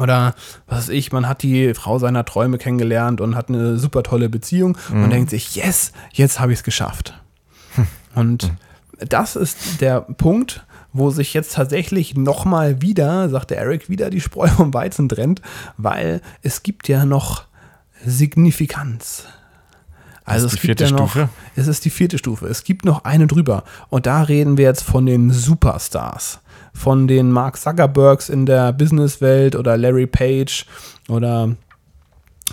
[0.00, 0.34] Oder
[0.66, 4.28] was weiß ich, man hat die Frau seiner Träume kennengelernt und hat eine super tolle
[4.28, 5.04] Beziehung mhm.
[5.04, 7.14] und denkt sich, yes, jetzt habe ich es geschafft.
[7.76, 7.86] Hm.
[8.14, 9.06] Und mhm.
[9.08, 14.20] das ist der Punkt, wo sich jetzt tatsächlich nochmal wieder, sagt der Eric, wieder die
[14.20, 15.42] Spreu vom Weizen trennt,
[15.76, 17.44] weil es gibt ja noch
[18.06, 19.24] Signifikanz.
[20.24, 21.28] Also ist es gibt ja noch, Stufe?
[21.54, 22.46] es ist die vierte Stufe.
[22.46, 23.64] Es gibt noch eine drüber.
[23.90, 26.40] Und da reden wir jetzt von den Superstars.
[26.72, 30.64] Von den Mark Zuckerbergs in der Businesswelt oder Larry Page
[31.08, 31.54] oder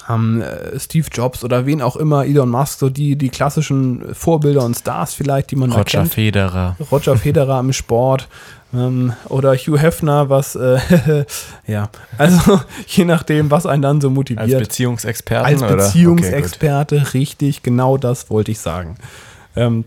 [0.10, 4.64] ähm, äh, Steve Jobs oder wen auch immer, Elon Musk, so die, die klassischen Vorbilder
[4.64, 6.14] und Stars vielleicht, die man Roger erkennt.
[6.14, 6.76] Federer.
[6.92, 8.28] Roger Federer im Sport
[8.74, 10.80] ähm, oder Hugh Hefner, was, äh,
[11.68, 14.72] ja, also je nachdem, was einen dann so Als motiviert.
[15.46, 15.76] Als oder?
[15.78, 18.96] Beziehungsexperte, richtig, genau das wollte ich sagen.
[19.56, 19.86] Ähm,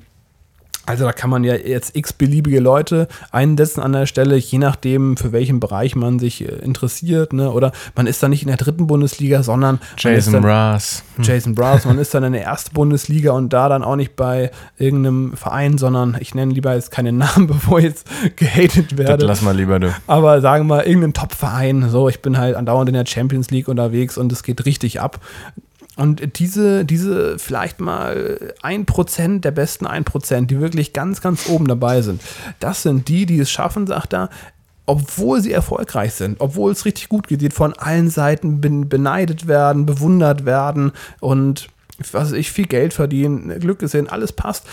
[0.87, 5.33] also da kann man ja jetzt x-beliebige Leute einsetzen an der Stelle, je nachdem, für
[5.33, 7.33] welchen Bereich man sich äh, interessiert.
[7.33, 7.51] Ne?
[7.51, 11.03] Oder man ist da nicht in der dritten Bundesliga, sondern Jason dann, Brass.
[11.23, 14.51] Jason Brass, man ist dann in der ersten Bundesliga und da dann auch nicht bei
[14.79, 19.27] irgendeinem Verein, sondern ich nenne lieber jetzt keine Namen, bevor ich jetzt gehatet Das werde.
[19.27, 19.95] lass mal lieber du.
[20.07, 23.69] Aber sagen wir mal, irgendein Top-Verein, so, ich bin halt andauernd in der Champions League
[23.69, 25.21] unterwegs und es geht richtig ab.
[25.97, 31.49] Und diese, diese vielleicht mal ein Prozent der besten ein Prozent, die wirklich ganz, ganz
[31.49, 32.21] oben dabei sind,
[32.59, 34.29] das sind die, die es schaffen, sagt er,
[34.87, 39.47] obwohl sie erfolgreich sind, obwohl es richtig gut geht, die von allen Seiten ben- beneidet
[39.47, 44.67] werden, bewundert werden und was weiß ich viel Geld verdienen, Glück gesehen, alles passt.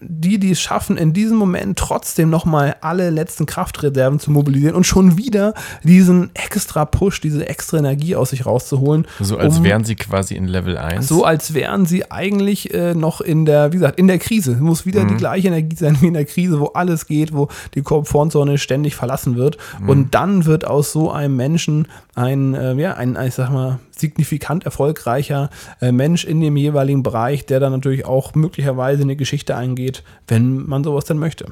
[0.00, 4.84] Die, die es schaffen, in diesem Moment trotzdem nochmal alle letzten Kraftreserven zu mobilisieren und
[4.86, 5.54] schon wieder
[5.84, 9.06] diesen extra Push, diese extra Energie aus sich rauszuholen.
[9.20, 11.08] So als um- wären sie quasi in Level 1.
[11.08, 14.52] so als wären sie eigentlich äh, noch in der, wie gesagt, in der Krise.
[14.52, 17.48] Es muss wieder die gleiche Energie sein wie in der Krise, wo alles geht, wo
[17.74, 19.56] die Komfortzone ständig verlassen wird.
[19.86, 24.64] Und dann wird aus so einem Menschen ein, äh, ja, ein, ich sag mal, signifikant
[24.66, 25.48] erfolgreicher
[25.80, 29.85] äh, Mensch in dem jeweiligen Bereich, der dann natürlich auch möglicherweise eine Geschichte eingeht,
[30.28, 31.46] wenn man sowas denn möchte.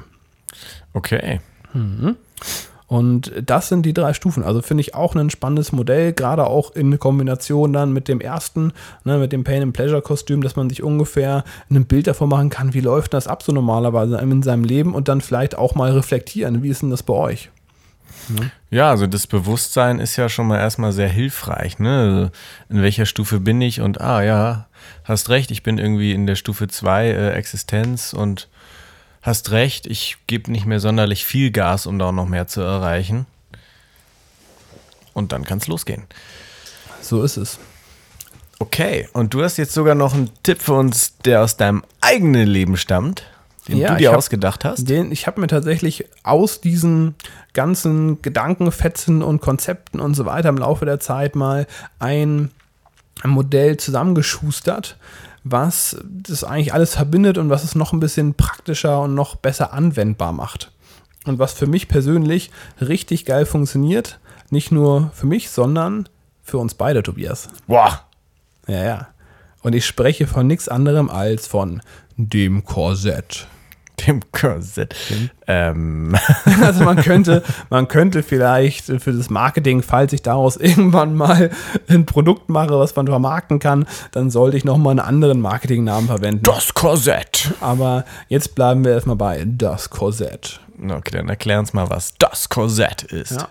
[0.93, 1.39] Okay.
[2.87, 4.43] Und das sind die drei Stufen.
[4.43, 8.73] Also finde ich auch ein spannendes Modell, gerade auch in Kombination dann mit dem ersten,
[9.03, 12.49] ne, mit dem Pain and Pleasure Kostüm, dass man sich ungefähr ein Bild davon machen
[12.49, 15.91] kann, wie läuft das ab so normalerweise in seinem Leben und dann vielleicht auch mal
[15.91, 17.49] reflektieren, wie ist denn das bei euch?
[18.69, 21.79] Ja, also das Bewusstsein ist ja schon mal erstmal sehr hilfreich.
[21.79, 21.99] Ne?
[21.99, 22.31] Also
[22.69, 23.81] in welcher Stufe bin ich?
[23.81, 24.67] Und ah ja,
[25.03, 28.47] hast recht, ich bin irgendwie in der Stufe 2 äh, Existenz und
[29.21, 32.61] hast recht, ich gebe nicht mehr sonderlich viel Gas, um da auch noch mehr zu
[32.61, 33.25] erreichen.
[35.13, 36.03] Und dann kann es losgehen.
[37.01, 37.59] So ist es.
[38.59, 42.47] Okay, und du hast jetzt sogar noch einen Tipp für uns, der aus deinem eigenen
[42.47, 43.23] Leben stammt,
[43.67, 44.87] den Ja, du ich dir hab- ausgedacht hast.
[44.89, 47.15] Den, ich habe mir tatsächlich aus diesen
[47.53, 51.65] ganzen Gedankenfetzen und Konzepten und so weiter im Laufe der Zeit mal
[51.99, 52.51] ein,
[53.23, 54.97] ein Modell zusammengeschustert,
[55.43, 59.73] was das eigentlich alles verbindet und was es noch ein bisschen praktischer und noch besser
[59.73, 60.71] anwendbar macht.
[61.25, 62.51] Und was für mich persönlich
[62.81, 64.19] richtig geil funktioniert,
[64.51, 66.07] nicht nur für mich, sondern
[66.43, 67.49] für uns beide, Tobias.
[67.67, 68.01] Boah,
[68.67, 69.07] Ja, ja.
[69.63, 71.81] Und ich spreche von nichts anderem als von
[72.17, 73.47] dem Korsett.
[74.07, 74.95] dem Korsett.
[75.47, 76.15] Ähm,
[76.61, 81.49] Also man könnte, man könnte vielleicht für das Marketing, falls ich daraus irgendwann mal
[81.87, 86.43] ein Produkt mache, was man vermarkten kann, dann sollte ich nochmal einen anderen Marketingnamen verwenden.
[86.43, 87.51] das Korsett.
[87.61, 90.59] Aber jetzt bleiben wir erstmal bei das Korsett.
[90.83, 93.31] Okay, dann erklär uns mal, was das Korsett ist.
[93.39, 93.47] Ja.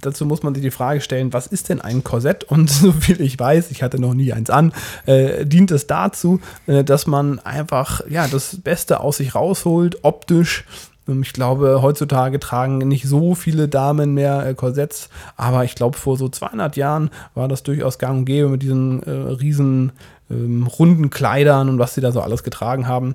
[0.00, 2.44] Dazu muss man sich die Frage stellen, was ist denn ein Korsett?
[2.44, 4.72] Und so viel ich weiß, ich hatte noch nie eins an,
[5.06, 10.64] äh, dient es dazu, äh, dass man einfach ja, das Beste aus sich rausholt, optisch.
[11.08, 15.98] Ähm, Ich glaube, heutzutage tragen nicht so viele Damen mehr äh, Korsetts, aber ich glaube,
[15.98, 19.92] vor so 200 Jahren war das durchaus gang und gäbe mit diesen äh, riesen
[20.30, 23.14] ähm, runden Kleidern und was sie da so alles getragen haben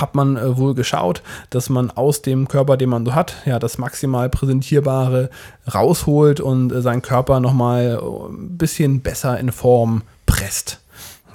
[0.00, 3.58] hat man äh, wohl geschaut, dass man aus dem Körper, den man so hat, ja,
[3.58, 5.30] das maximal präsentierbare
[5.72, 10.80] rausholt und äh, seinen Körper nochmal äh, ein bisschen besser in Form presst.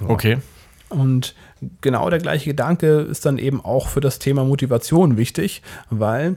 [0.06, 0.38] Okay.
[0.88, 1.34] Und
[1.80, 6.36] genau der gleiche Gedanke ist dann eben auch für das Thema Motivation wichtig, weil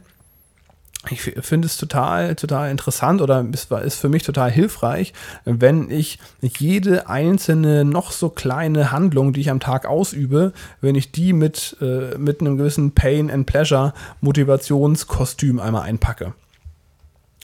[1.12, 5.14] ich finde es total, total interessant oder ist, für mich total hilfreich,
[5.46, 11.12] wenn ich jede einzelne noch so kleine Handlung, die ich am Tag ausübe, wenn ich
[11.12, 16.34] die mit, äh, mit einem gewissen Pain and Pleasure Motivationskostüm einmal einpacke.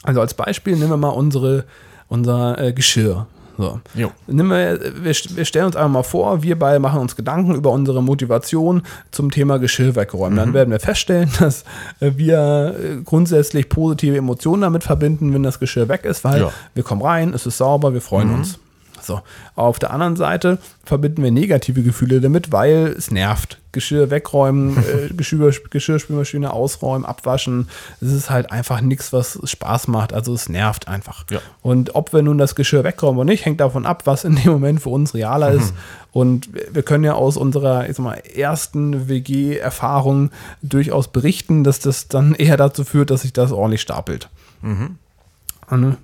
[0.03, 1.65] Also als Beispiel nehmen wir mal unsere,
[2.07, 3.27] unser äh, Geschirr.
[3.57, 3.79] So.
[3.93, 4.11] Jo.
[4.27, 8.01] Nimm wir, wir, stellen uns einfach mal vor, wir beide machen uns Gedanken über unsere
[8.01, 10.33] Motivation zum Thema Geschirr wegräumen.
[10.33, 10.37] Mhm.
[10.37, 11.63] Dann werden wir feststellen, dass
[11.99, 16.51] wir äh, grundsätzlich positive Emotionen damit verbinden, wenn das Geschirr weg ist, weil Ja.
[16.73, 18.35] wir kommen rein, es ist sauber, wir freuen Mhm.
[18.35, 18.59] uns.
[19.05, 19.21] So,
[19.55, 23.59] auf der anderen Seite verbinden wir negative Gefühle damit, weil es nervt.
[23.71, 24.77] Geschirr wegräumen,
[25.09, 27.69] äh, Geschirr, Geschirrspülmaschine ausräumen, abwaschen.
[28.01, 30.13] Es ist halt einfach nichts, was Spaß macht.
[30.13, 31.25] Also es nervt einfach.
[31.31, 31.39] Ja.
[31.61, 34.51] Und ob wir nun das Geschirr wegräumen oder nicht, hängt davon ab, was in dem
[34.51, 35.73] Moment für uns realer ist.
[36.11, 40.29] Und wir können ja aus unserer ich sag mal, ersten WG-Erfahrung
[40.61, 44.29] durchaus berichten, dass das dann eher dazu führt, dass sich das ordentlich stapelt.
[44.61, 44.95] Ne?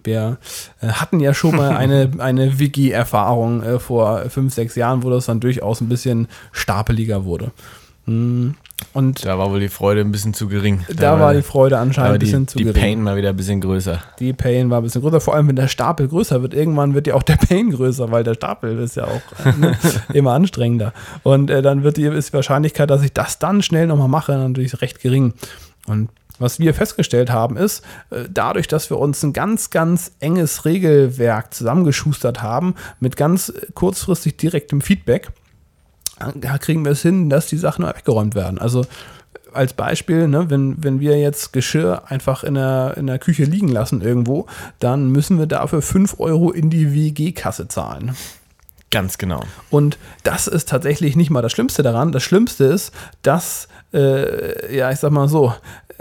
[0.03, 0.37] Wir
[0.81, 5.25] äh, hatten ja schon mal eine, eine Wiki-Erfahrung äh, vor fünf, sechs Jahren, wo das
[5.25, 7.51] dann durchaus ein bisschen stapeliger wurde.
[8.05, 8.51] Mm,
[8.93, 10.83] Und Da war wohl die Freude ein bisschen zu gering.
[10.95, 12.81] da war die Freude anscheinend ein bisschen die, zu die gering.
[12.81, 14.01] Pain mal wieder ein bisschen größer.
[14.19, 16.53] Die Pain war ein bisschen größer, vor allem wenn der Stapel größer wird.
[16.53, 19.77] Irgendwann wird ja auch der Pain größer, weil der Stapel ist ja auch äh, ne,
[20.13, 20.93] immer anstrengender.
[21.23, 24.31] Und äh, dann wird die, ist die Wahrscheinlichkeit, dass ich das dann schnell nochmal mache,
[24.31, 25.33] natürlich recht gering.
[25.87, 30.65] Und was wir festgestellt haben, ist, äh, dadurch, dass wir uns ein ganz, ganz enges
[30.65, 35.31] Regelwerk zusammengeschustert haben, mit ganz äh, kurzfristig direktem Feedback,
[36.35, 38.59] da kriegen wir es hin, dass die Sachen weggeräumt werden.
[38.59, 38.85] Also
[39.53, 43.69] als Beispiel, ne, wenn, wenn wir jetzt Geschirr einfach in der, in der Küche liegen
[43.69, 44.45] lassen irgendwo,
[44.79, 48.15] dann müssen wir dafür 5 Euro in die WG-Kasse zahlen.
[48.91, 49.43] Ganz genau.
[49.69, 52.11] Und das ist tatsächlich nicht mal das Schlimmste daran.
[52.11, 55.53] Das Schlimmste ist, dass, äh, ja, ich sag mal so,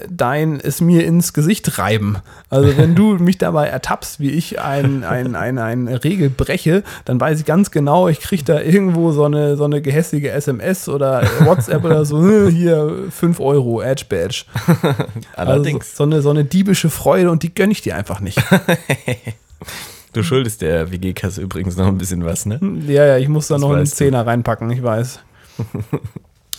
[0.08, 2.18] dein es mir ins Gesicht reiben.
[2.50, 7.20] Also wenn du mich dabei ertappst, wie ich ein, ein, ein, ein Regel breche, dann
[7.20, 11.22] weiß ich ganz genau, ich kriege da irgendwo so eine, so eine gehässige SMS oder
[11.40, 14.44] WhatsApp oder so, äh, hier 5 Euro, Edge Badge.
[15.34, 15.96] Also Allerdings.
[15.96, 18.40] so, eine, so eine diebische Freude und die gönne ich dir einfach nicht.
[20.12, 22.58] Du schuldest der WG-Kasse übrigens noch ein bisschen was, ne?
[22.86, 23.90] Ja, ja, ich muss da Das noch einen du.
[23.90, 25.20] Zehner reinpacken, ich weiß.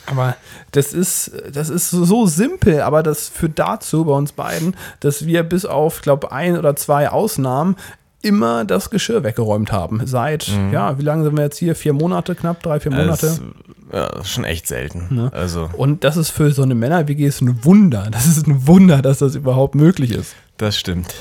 [0.05, 0.35] Aber
[0.71, 5.43] das ist, das ist so simpel, aber das führt dazu bei uns beiden, dass wir
[5.43, 7.75] bis auf, glaube ein oder zwei Ausnahmen
[8.23, 10.01] immer das Geschirr weggeräumt haben.
[10.05, 11.75] Seit, ja, wie lange sind wir jetzt hier?
[11.75, 13.27] Vier Monate, knapp drei, vier Monate.
[13.27, 13.41] Das,
[13.93, 15.07] ja, schon echt selten.
[15.11, 15.31] Ne?
[15.31, 18.07] Also, Und das ist für so eine Männer-WG ein Wunder.
[18.11, 20.35] Das ist ein Wunder, dass das überhaupt möglich ist.
[20.57, 21.13] das stimmt.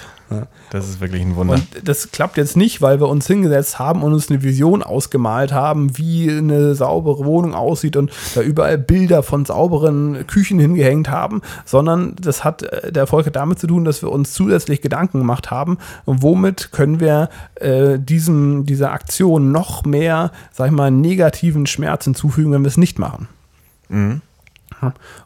[0.70, 1.54] Das ist wirklich ein Wunder.
[1.54, 5.52] Und das klappt jetzt nicht, weil wir uns hingesetzt haben und uns eine Vision ausgemalt
[5.52, 11.40] haben, wie eine saubere Wohnung aussieht und da überall Bilder von sauberen Küchen hingehängt haben,
[11.64, 15.18] sondern das hat äh, der Erfolg hat damit zu tun, dass wir uns zusätzlich Gedanken
[15.18, 21.66] gemacht haben, womit können wir äh, diesem, dieser Aktion noch mehr, sag ich mal, negativen
[21.66, 23.28] Schmerz hinzufügen, wenn wir es nicht machen.
[23.88, 24.20] Mhm.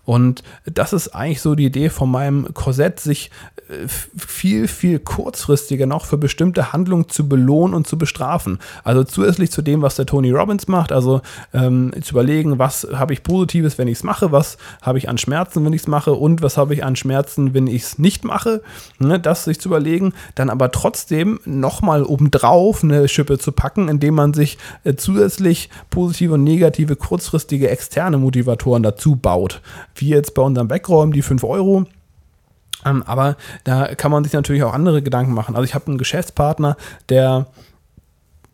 [0.04, 3.30] Und das ist eigentlich so die Idee von meinem Korsett, sich
[3.68, 8.58] äh, viel, viel kurzfristiger noch für bestimmte Handlungen zu belohnen und zu bestrafen.
[8.84, 11.20] Also zusätzlich zu dem, was der Tony Robbins macht, also
[11.52, 15.18] ähm, zu überlegen, was habe ich Positives, wenn ich es mache, was habe ich an
[15.18, 18.24] Schmerzen, wenn ich es mache und was habe ich an Schmerzen, wenn ich es nicht
[18.24, 18.62] mache.
[18.98, 24.14] Ne, das sich zu überlegen, dann aber trotzdem nochmal obendrauf eine Schippe zu packen, indem
[24.14, 29.41] man sich äh, zusätzlich positive und negative kurzfristige externe Motivatoren dazu baut.
[29.94, 31.84] Wie jetzt bei unserem Backräumen die 5 Euro.
[32.84, 35.54] Ähm, aber da kann man sich natürlich auch andere Gedanken machen.
[35.54, 36.76] Also ich habe einen Geschäftspartner,
[37.08, 37.46] der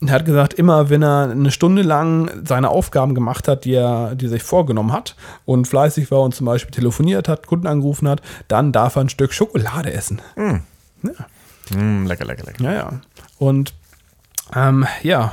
[0.00, 4.14] er hat gesagt, immer wenn er eine Stunde lang seine Aufgaben gemacht hat, die er,
[4.14, 8.08] die er sich vorgenommen hat und fleißig war und zum Beispiel telefoniert hat, Kunden angerufen
[8.08, 10.22] hat, dann darf er ein Stück Schokolade essen.
[11.74, 12.62] Mm, lecker, lecker, lecker.
[12.62, 12.92] Ja, ja.
[13.38, 13.74] Und
[14.54, 15.32] ähm, ja,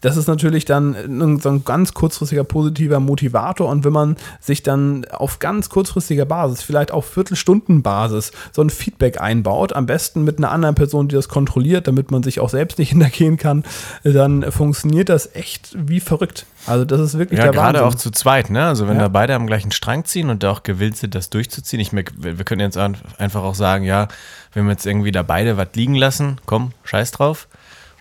[0.00, 3.68] das ist natürlich dann ein- so ein ganz kurzfristiger positiver Motivator.
[3.68, 9.20] Und wenn man sich dann auf ganz kurzfristiger Basis, vielleicht auf Viertelstundenbasis, so ein Feedback
[9.20, 12.78] einbaut, am besten mit einer anderen Person, die das kontrolliert, damit man sich auch selbst
[12.78, 13.64] nicht hintergehen kann,
[14.04, 16.46] dann funktioniert das echt wie verrückt.
[16.66, 17.94] Also das ist wirklich Ja, der gerade Wahnsinn.
[17.96, 18.64] auch zu zweit, ne?
[18.66, 19.02] Also wenn Ja.
[19.02, 21.80] da beide am gleichen Strang ziehen und da auch gewillt sind, das durchzuziehen.
[21.80, 22.04] Ich wir
[22.44, 24.08] können jetzt einfach auch sagen, ja,
[24.52, 27.48] wenn wir jetzt irgendwie da beide was liegen lassen, komm, scheiß drauf.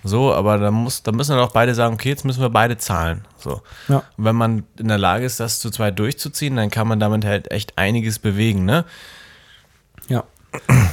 [0.03, 2.77] So, aber da muss, da müssen dann auch beide sagen, okay, jetzt müssen wir beide
[2.77, 3.25] zahlen.
[3.37, 3.61] So.
[3.87, 4.03] Ja.
[4.17, 7.23] Und wenn man in der Lage ist, das zu zweit durchzuziehen, dann kann man damit
[7.25, 8.85] halt echt einiges bewegen, ne?
[10.09, 10.25] Ja.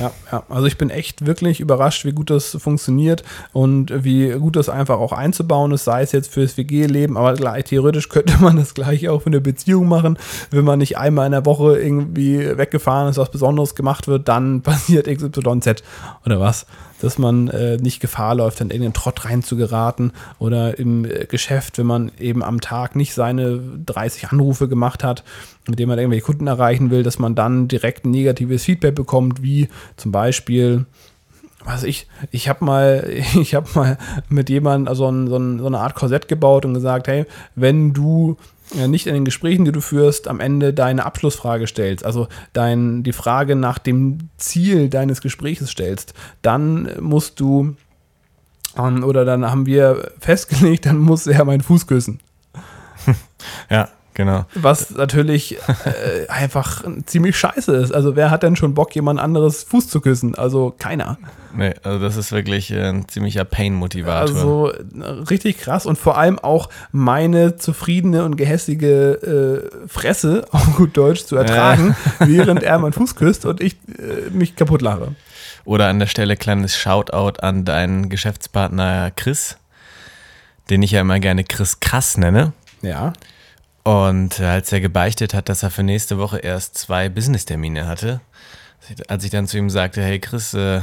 [0.00, 4.56] Ja, ja, also ich bin echt wirklich überrascht, wie gut das funktioniert und wie gut
[4.56, 8.56] das einfach auch einzubauen ist, sei es jetzt fürs WG-Leben, aber gleich, theoretisch könnte man
[8.56, 10.18] das gleich auch für eine Beziehung machen.
[10.50, 14.62] Wenn man nicht einmal in der Woche irgendwie weggefahren ist, was Besonderes gemacht wird, dann
[14.62, 15.82] passiert XYZ
[16.24, 16.66] oder was.
[17.02, 21.86] Dass man äh, nicht Gefahr läuft, in irgendeinen Trott reinzugeraten oder im äh, Geschäft, wenn
[21.86, 25.24] man eben am Tag nicht seine 30 Anrufe gemacht hat,
[25.66, 29.42] mit denen man irgendwelche Kunden erreichen will, dass man dann direkt ein negatives Feedback bekommt,
[29.42, 29.49] wie
[29.96, 30.86] zum Beispiel,
[31.64, 33.08] was ich, ich habe mal,
[33.40, 36.74] ich habe mal mit jemandem also ein, so, ein, so eine Art Korsett gebaut und
[36.74, 38.36] gesagt, hey, wenn du
[38.76, 43.02] äh, nicht in den Gesprächen, die du führst, am Ende deine Abschlussfrage stellst, also dein,
[43.02, 47.76] die Frage nach dem Ziel deines Gespräches stellst, dann musst du
[48.76, 52.20] Ähm, oder dann haben wir festgelegt, dann muss er meinen Fuß küssen.
[53.70, 53.88] Ja,
[54.20, 54.44] genau.
[54.54, 57.92] Was natürlich äh, einfach ziemlich scheiße ist.
[57.92, 60.34] Also wer hat denn schon Bock, jemand anderes Fuß zu küssen?
[60.34, 61.16] Also keiner.
[61.56, 64.36] Nee, also das ist wirklich äh, ein ziemlicher Pain-Motivator.
[64.36, 64.72] Also
[65.30, 71.24] richtig krass und vor allem auch meine zufriedene und gehässige äh, Fresse, auf gut Deutsch,
[71.24, 75.14] zu ertragen, während er meinen Fuß küsst und ich äh, mich kaputt lache.
[75.64, 79.56] Oder an der Stelle kleines Shoutout an deinen Geschäftspartner Chris,
[80.68, 82.52] den ich ja immer gerne Chris Krass nenne.
[82.82, 83.12] Ja.
[83.82, 88.20] Und als er gebeichtet hat, dass er für nächste Woche erst zwei Business-Termine hatte,
[89.08, 90.80] als ich dann zu ihm sagte, hey Chris, äh,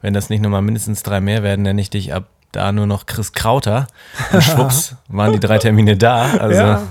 [0.00, 3.06] wenn das nicht nochmal mindestens drei mehr werden, nenne ich dich ab da nur noch
[3.06, 3.86] Chris Krauter.
[4.32, 6.36] Und schwupps, waren die drei Termine da.
[6.38, 6.82] Also ja.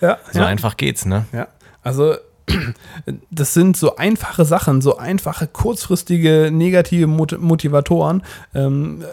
[0.00, 0.18] Ja.
[0.32, 0.46] so ja.
[0.46, 1.24] einfach geht's, ne?
[1.32, 1.48] Ja,
[1.82, 2.16] also
[3.30, 8.22] das sind so einfache Sachen, so einfache, kurzfristige, negative Mot Motivatoren,
[8.54, 9.04] ähm,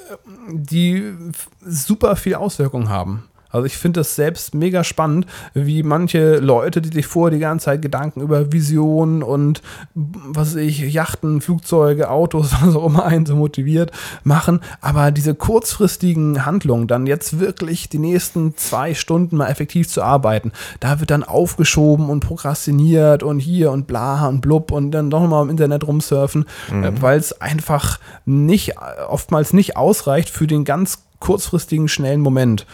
[0.50, 1.14] die
[1.62, 3.28] super viel Auswirkung haben.
[3.52, 7.66] Also ich finde das selbst mega spannend, wie manche Leute, die sich vorher die ganze
[7.66, 9.62] Zeit Gedanken über Visionen und
[9.94, 13.92] was weiß ich, Yachten, Flugzeuge, Autos, was auch immer einen so motiviert,
[14.24, 20.02] machen, aber diese kurzfristigen Handlungen, dann jetzt wirklich die nächsten zwei Stunden mal effektiv zu
[20.02, 25.10] arbeiten, da wird dann aufgeschoben und prokrastiniert und hier und bla und blub und dann
[25.10, 28.76] doch mal im Internet rumsurfen, äh, weil es einfach nicht,
[29.08, 32.66] oftmals nicht ausreicht für den ganz kurzfristigen, schnellen Moment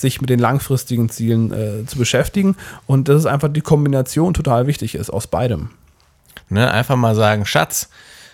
[0.00, 4.66] sich mit den langfristigen Zielen äh, zu beschäftigen und das ist einfach die Kombination total
[4.66, 5.70] wichtig ist aus beidem.
[6.48, 6.70] ne?
[6.70, 7.88] Einfach mal sagen, Schatz,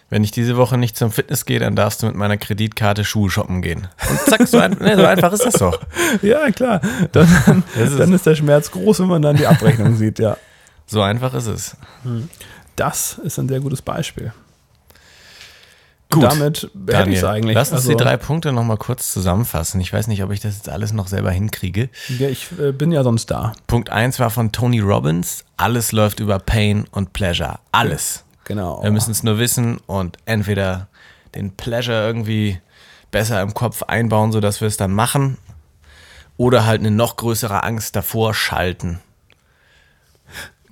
[0.09, 3.29] wenn ich diese Woche nicht zum Fitness gehe, dann darfst du mit meiner Kreditkarte Schuhe
[3.29, 3.89] shoppen gehen.
[4.09, 5.81] Und zack, so, ein, ne, so einfach ist das doch.
[6.23, 6.81] Ja, klar.
[7.13, 7.27] Dann,
[7.77, 10.37] ist- dann ist der Schmerz groß, wenn man dann die Abrechnung sieht, ja.
[10.87, 11.77] So einfach ist es.
[12.77, 14.33] Das ist ein sehr gutes Beispiel.
[16.21, 17.55] Gut, Damit hätte ich es eigentlich.
[17.55, 19.81] lass uns Also, die drei Punkte nochmal kurz zusammenfassen.
[19.81, 21.89] Ich weiß nicht, ob ich das jetzt alles noch selber hinkriege.
[22.19, 23.53] Ja, ich äh, bin ja sonst da.
[23.67, 25.45] Punkt 1 war von Tony Robbins.
[25.57, 27.59] Alles läuft über Pain und Pleasure.
[27.73, 28.25] Alles.
[28.45, 28.83] Genau.
[28.83, 30.89] Wir müssen es nur wissen und entweder
[31.35, 32.61] den Pleasure irgendwie
[33.11, 35.39] besser im Kopf einbauen, sodass wir es dann machen,
[36.37, 39.01] oder halt eine noch größere Angst davor schalten,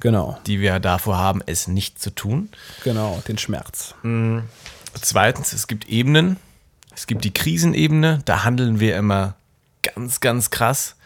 [0.00, 2.50] Genau, die wir davor haben, es nicht zu tun.
[2.82, 3.94] genau, den Schmerz.
[5.00, 6.36] Zweitens, es gibt Ebenen.
[6.94, 9.34] Es gibt die Krisenebene, da handeln wir immer
[9.82, 10.96] ganz, ganz krass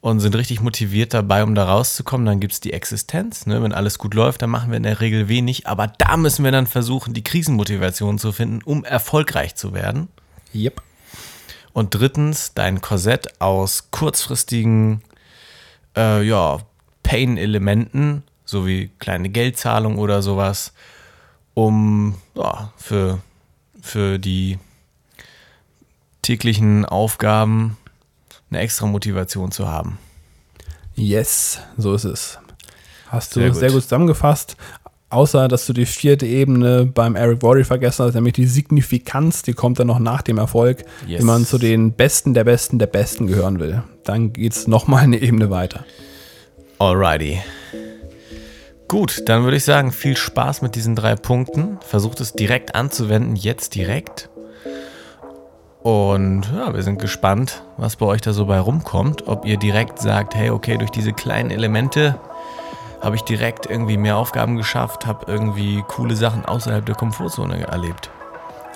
[0.00, 2.26] und sind richtig motiviert dabei, um da rauszukommen.
[2.26, 3.46] Dann gibt es die Existenz.
[3.46, 3.62] Ne?
[3.62, 5.66] Wenn alles gut läuft, dann machen wir in der Regel wenig.
[5.66, 10.08] Aber da müssen wir dann versuchen, die Krisenmotivation zu finden, um erfolgreich zu werden.
[10.54, 10.82] Yep.
[11.72, 15.02] Und drittens, dein Korsett aus kurzfristigen
[15.96, 16.58] äh, ja,
[17.02, 20.72] Pain-Elementen, sowie kleine Geldzahlung oder sowas,
[21.58, 23.18] um ja, für,
[23.82, 24.58] für die
[26.22, 27.76] täglichen Aufgaben
[28.50, 29.98] eine extra Motivation zu haben.
[30.94, 32.38] Yes, so ist es.
[33.08, 33.74] Hast du Sehr sehr gut.
[33.76, 34.56] gut, zusammengefasst.
[35.10, 39.54] Außer, dass du die vierte Ebene beim Eric Worre vergessen hast, nämlich die Signifikanz, die
[39.54, 41.20] kommt dann noch nach dem Erfolg, Yes.
[41.20, 43.82] wenn man zu den Besten der Besten der Besten gehören will.
[44.04, 45.84] Dann geht es nochmal eine Ebene weiter.
[46.78, 47.40] Alrighty.
[48.88, 51.78] Gut, dann würde ich sagen, viel Spaß mit diesen drei Punkten.
[51.86, 54.30] Versucht es direkt anzuwenden, jetzt direkt.
[55.82, 59.28] Und ja, wir sind gespannt, was bei euch da so bei rumkommt.
[59.28, 62.18] Ob ihr direkt sagt, hey, okay, durch diese kleinen Elemente
[63.02, 68.10] habe ich direkt irgendwie mehr Aufgaben geschafft, habe irgendwie coole Sachen außerhalb der Komfortzone erlebt.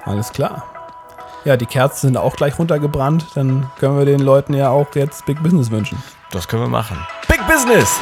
[0.05, 0.65] Alles klar.
[1.45, 3.27] Ja, die Kerzen sind auch gleich runtergebrannt.
[3.35, 6.01] Dann können wir den Leuten ja auch jetzt Big Business wünschen.
[6.31, 6.99] Das können wir machen.
[7.29, 7.99] Big Business!